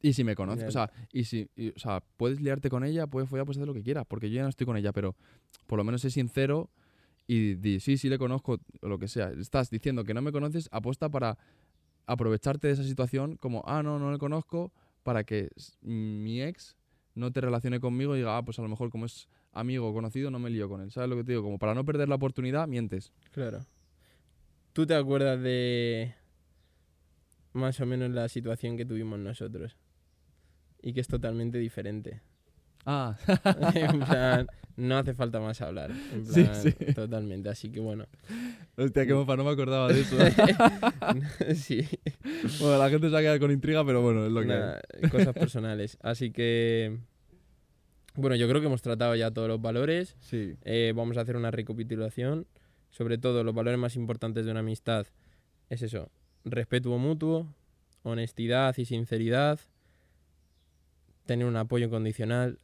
[0.03, 3.07] Y si me conoces, o sea, y si, y, o sea, puedes liarte con ella,
[3.07, 5.14] puedes follar, puedes hacer lo que quieras, porque yo ya no estoy con ella, pero
[5.68, 6.70] por lo menos sé sincero
[7.28, 9.30] y di, sí, sí le conozco, o lo que sea.
[9.30, 11.38] Estás diciendo que no me conoces, apuesta para
[12.07, 14.72] aprovecharte de esa situación como, ah, no, no le conozco,
[15.05, 15.50] para que
[15.82, 16.76] mi ex
[17.14, 19.94] no te relacione conmigo y diga, ah, pues a lo mejor como es amigo o
[19.94, 20.90] conocido, no me lío con él.
[20.90, 21.42] ¿Sabes lo que te digo?
[21.42, 23.12] Como para no perder la oportunidad, mientes.
[23.30, 23.64] Claro.
[24.72, 26.14] ¿Tú te acuerdas de
[27.53, 29.76] más o menos la situación que tuvimos nosotros?
[30.82, 32.20] Y que es totalmente diferente.
[32.84, 33.16] Ah,
[33.74, 35.92] en plan, no hace falta más hablar.
[36.12, 36.72] En Sí, plan, sí.
[36.94, 37.48] totalmente.
[37.48, 38.06] Así que bueno.
[38.76, 40.16] hostia, qué mofa, no me acordaba de eso.
[41.54, 41.86] sí.
[42.60, 45.34] bueno, la gente se va a quedar con intriga, pero bueno, es lo que cosas
[45.34, 45.98] personales.
[46.02, 46.98] Así que.
[48.14, 50.16] Bueno, yo creo que hemos tratado ya todos los valores.
[50.20, 50.56] Sí.
[50.64, 52.46] Eh, vamos a hacer una recapitulación.
[52.90, 55.06] Sobre todo, los valores más importantes de una amistad
[55.70, 56.10] es eso:
[56.44, 57.54] respeto mutuo,
[58.02, 59.60] honestidad y sinceridad,
[61.26, 62.58] tener un apoyo incondicional.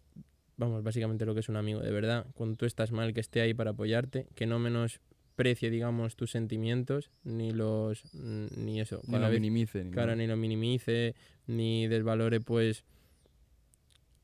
[0.57, 2.27] Vamos, básicamente lo que es un amigo de verdad.
[2.35, 7.11] Cuando tú estás mal, que esté ahí para apoyarte, que no menosprecie, digamos, tus sentimientos,
[7.23, 8.03] ni los.
[8.15, 9.01] ni eso.
[9.07, 9.85] Ni lo vez- minimice.
[9.85, 11.15] Ni Claro, ni lo minimice,
[11.47, 12.85] ni desvalore, pues,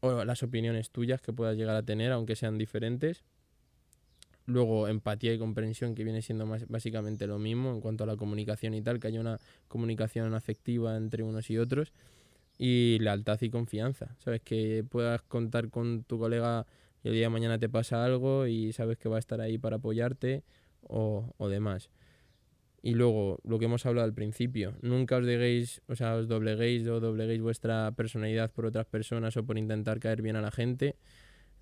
[0.01, 3.23] o las opiniones tuyas que puedas llegar a tener, aunque sean diferentes.
[4.47, 8.17] Luego, empatía y comprensión, que viene siendo más, básicamente lo mismo en cuanto a la
[8.17, 11.93] comunicación y tal, que haya una comunicación afectiva entre unos y otros.
[12.57, 14.41] Y lealtad y confianza, ¿sabes?
[14.43, 16.67] Que puedas contar con tu colega
[17.03, 19.59] y el día de mañana te pasa algo y sabes que va a estar ahí
[19.59, 20.45] para apoyarte
[20.83, 21.91] o, o demás.
[22.83, 26.87] Y luego, lo que hemos hablado al principio, nunca os deguéis, o sea, os dobleguéis
[26.87, 30.97] o dobleguéis vuestra personalidad por otras personas o por intentar caer bien a la gente.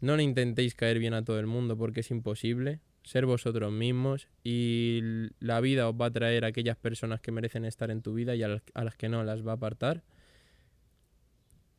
[0.01, 2.80] No le intentéis caer bien a todo el mundo porque es imposible.
[3.05, 5.01] Ser vosotros mismos y
[5.38, 8.34] la vida os va a traer a aquellas personas que merecen estar en tu vida
[8.34, 10.03] y a las que no las va a apartar.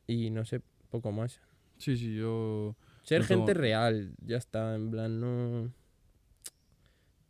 [0.06, 1.40] Y no sé, poco más.
[1.78, 2.76] Sí, sí, yo...
[3.02, 5.72] Ser No gente real, ya está, en plan, no...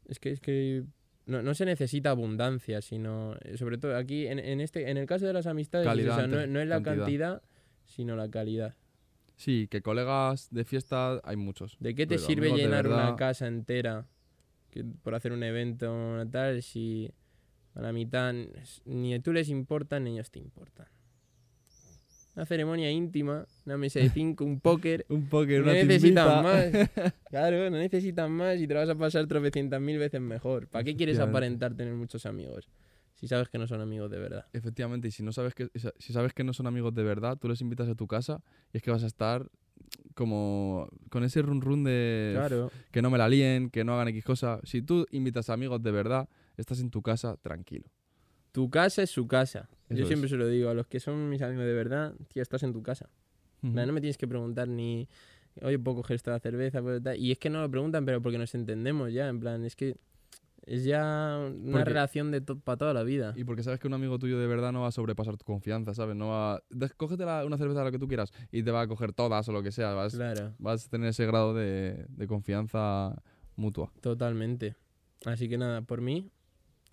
[0.07, 0.85] Es que, es que
[1.27, 5.27] no, no se necesita abundancia, sino, sobre todo aquí, en, en este, en el caso
[5.27, 6.97] de las amistades, o Calidad sea, no, es la cantidad.
[7.05, 7.43] cantidad,
[7.87, 8.75] sino la calidad.
[9.37, 11.77] Sí, que colegas de fiesta hay muchos.
[11.81, 14.07] ¿De qué te sirve llenar una casa entera
[14.71, 17.11] que- por hacer un evento o tal si
[17.75, 18.33] a la mitad
[18.85, 20.87] ni tú les importan ni ellos te importan?
[22.37, 26.43] Una ceremonia íntima, una mesa de cinco, un póker, Un póker, no una necesitan timbita.
[26.43, 27.15] más.
[27.31, 30.69] Claro, no necesitan más y te lo vas a pasar tropecientas mil veces mejor.
[30.69, 32.69] ¿Para qué quieres aparentar tener muchos amigos?
[33.15, 34.45] Si sabes que no son amigos de verdad.
[34.53, 35.69] Efectivamente, y si no sabes que
[35.99, 38.41] si sabes que no son amigos de verdad, tú les invitas a tu casa
[38.73, 39.49] y es que vas a estar
[40.15, 42.71] como con ese run run de Claro.
[42.91, 44.61] que no me la líen, que no hagan X cosa.
[44.65, 47.89] Si tú invitas a amigos de verdad, estás en tu casa tranquilo.
[48.55, 49.69] Tu casa es su casa.
[49.89, 50.31] Yo Eso siempre es.
[50.31, 52.85] se lo digo a los que son mis amigos de verdad, tío, estás en tu
[52.85, 53.11] casa.
[53.65, 53.73] Ujú.
[53.73, 55.09] No me tienes que preguntar ni,
[55.61, 56.81] oye, ¿puedo coger esta cerveza?
[56.81, 57.19] ¿Puedo tal?".
[57.19, 59.29] Y es que no lo preguntan, pero porque nos entendemos ya.
[59.29, 59.97] En plan, es que
[60.67, 63.35] es ya una Porque- relación de para toda la vida.
[63.37, 65.93] Y porque sabes que un amigo tuyo de verdad no va a sobrepasar tu confianza,
[65.93, 66.15] ¿sabes?
[66.15, 66.63] No va
[66.97, 69.53] cógete la- una cerveza lo que tú quieras y te va a coger todas o
[69.53, 69.95] lo que sea.
[69.95, 73.21] Vas, Claro, vas a tener ese grado de, de confianza
[73.57, 73.91] mutua.
[74.01, 74.77] totalmente.
[75.25, 76.31] Así que nada, por mí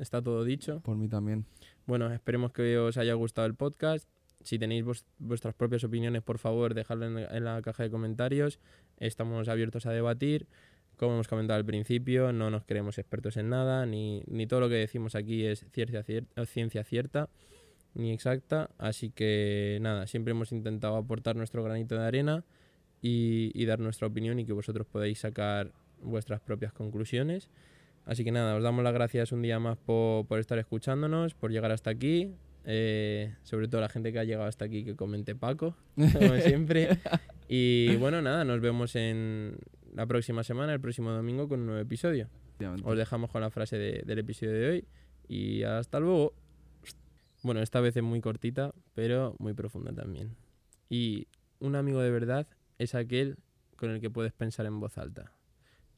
[0.01, 0.81] está todo dicho.
[0.81, 1.45] Por mí también.
[1.85, 4.07] Bueno, esperemos que os haya gustado el podcast.
[4.43, 8.59] Si tenéis vos- vuestras propias opiniones, por favor, dejadlo en, en la caja de comentarios.
[8.97, 10.47] Estamos abiertos a debatir.
[10.97, 14.69] Como hemos comentado al principio, no nos creemos expertos en nada, ni, ni todo lo
[14.69, 17.29] que decimos aquí es ciencia, cier- eh, ciencia cierta
[17.93, 18.69] ni exacta.
[18.77, 22.43] Así que nada, siempre hemos intentado aportar nuestro granito de arena
[23.01, 25.71] y, y dar nuestra opinión y que vosotros podáis sacar
[26.01, 27.49] vuestras propias conclusiones.
[28.05, 31.51] Así que nada, os damos las gracias un día más por, por estar escuchándonos, por
[31.51, 32.33] llegar hasta aquí.
[32.65, 36.99] eh, sobre todo la gente que ha llegado hasta aquí, que comente Paco, como siempre.
[37.47, 39.57] Y bueno, nada, nos vemos en
[39.95, 42.29] la próxima semana, el próximo domingo, con un nuevo episodio.
[42.83, 44.85] Os dejamos con la frase de- del episodio de hoy
[45.27, 46.33] y hasta luego.
[47.43, 50.35] Bueno, esta vez es muy cortita, pero muy profunda también.
[50.89, 51.27] Y
[51.59, 52.47] un amigo de verdad
[52.77, 53.37] es aquel
[53.77, 55.31] con el que puedes pensar en voz alta.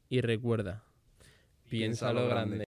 [0.07, 0.83] Y recuerda,
[1.73, 2.72] piénsalo grande.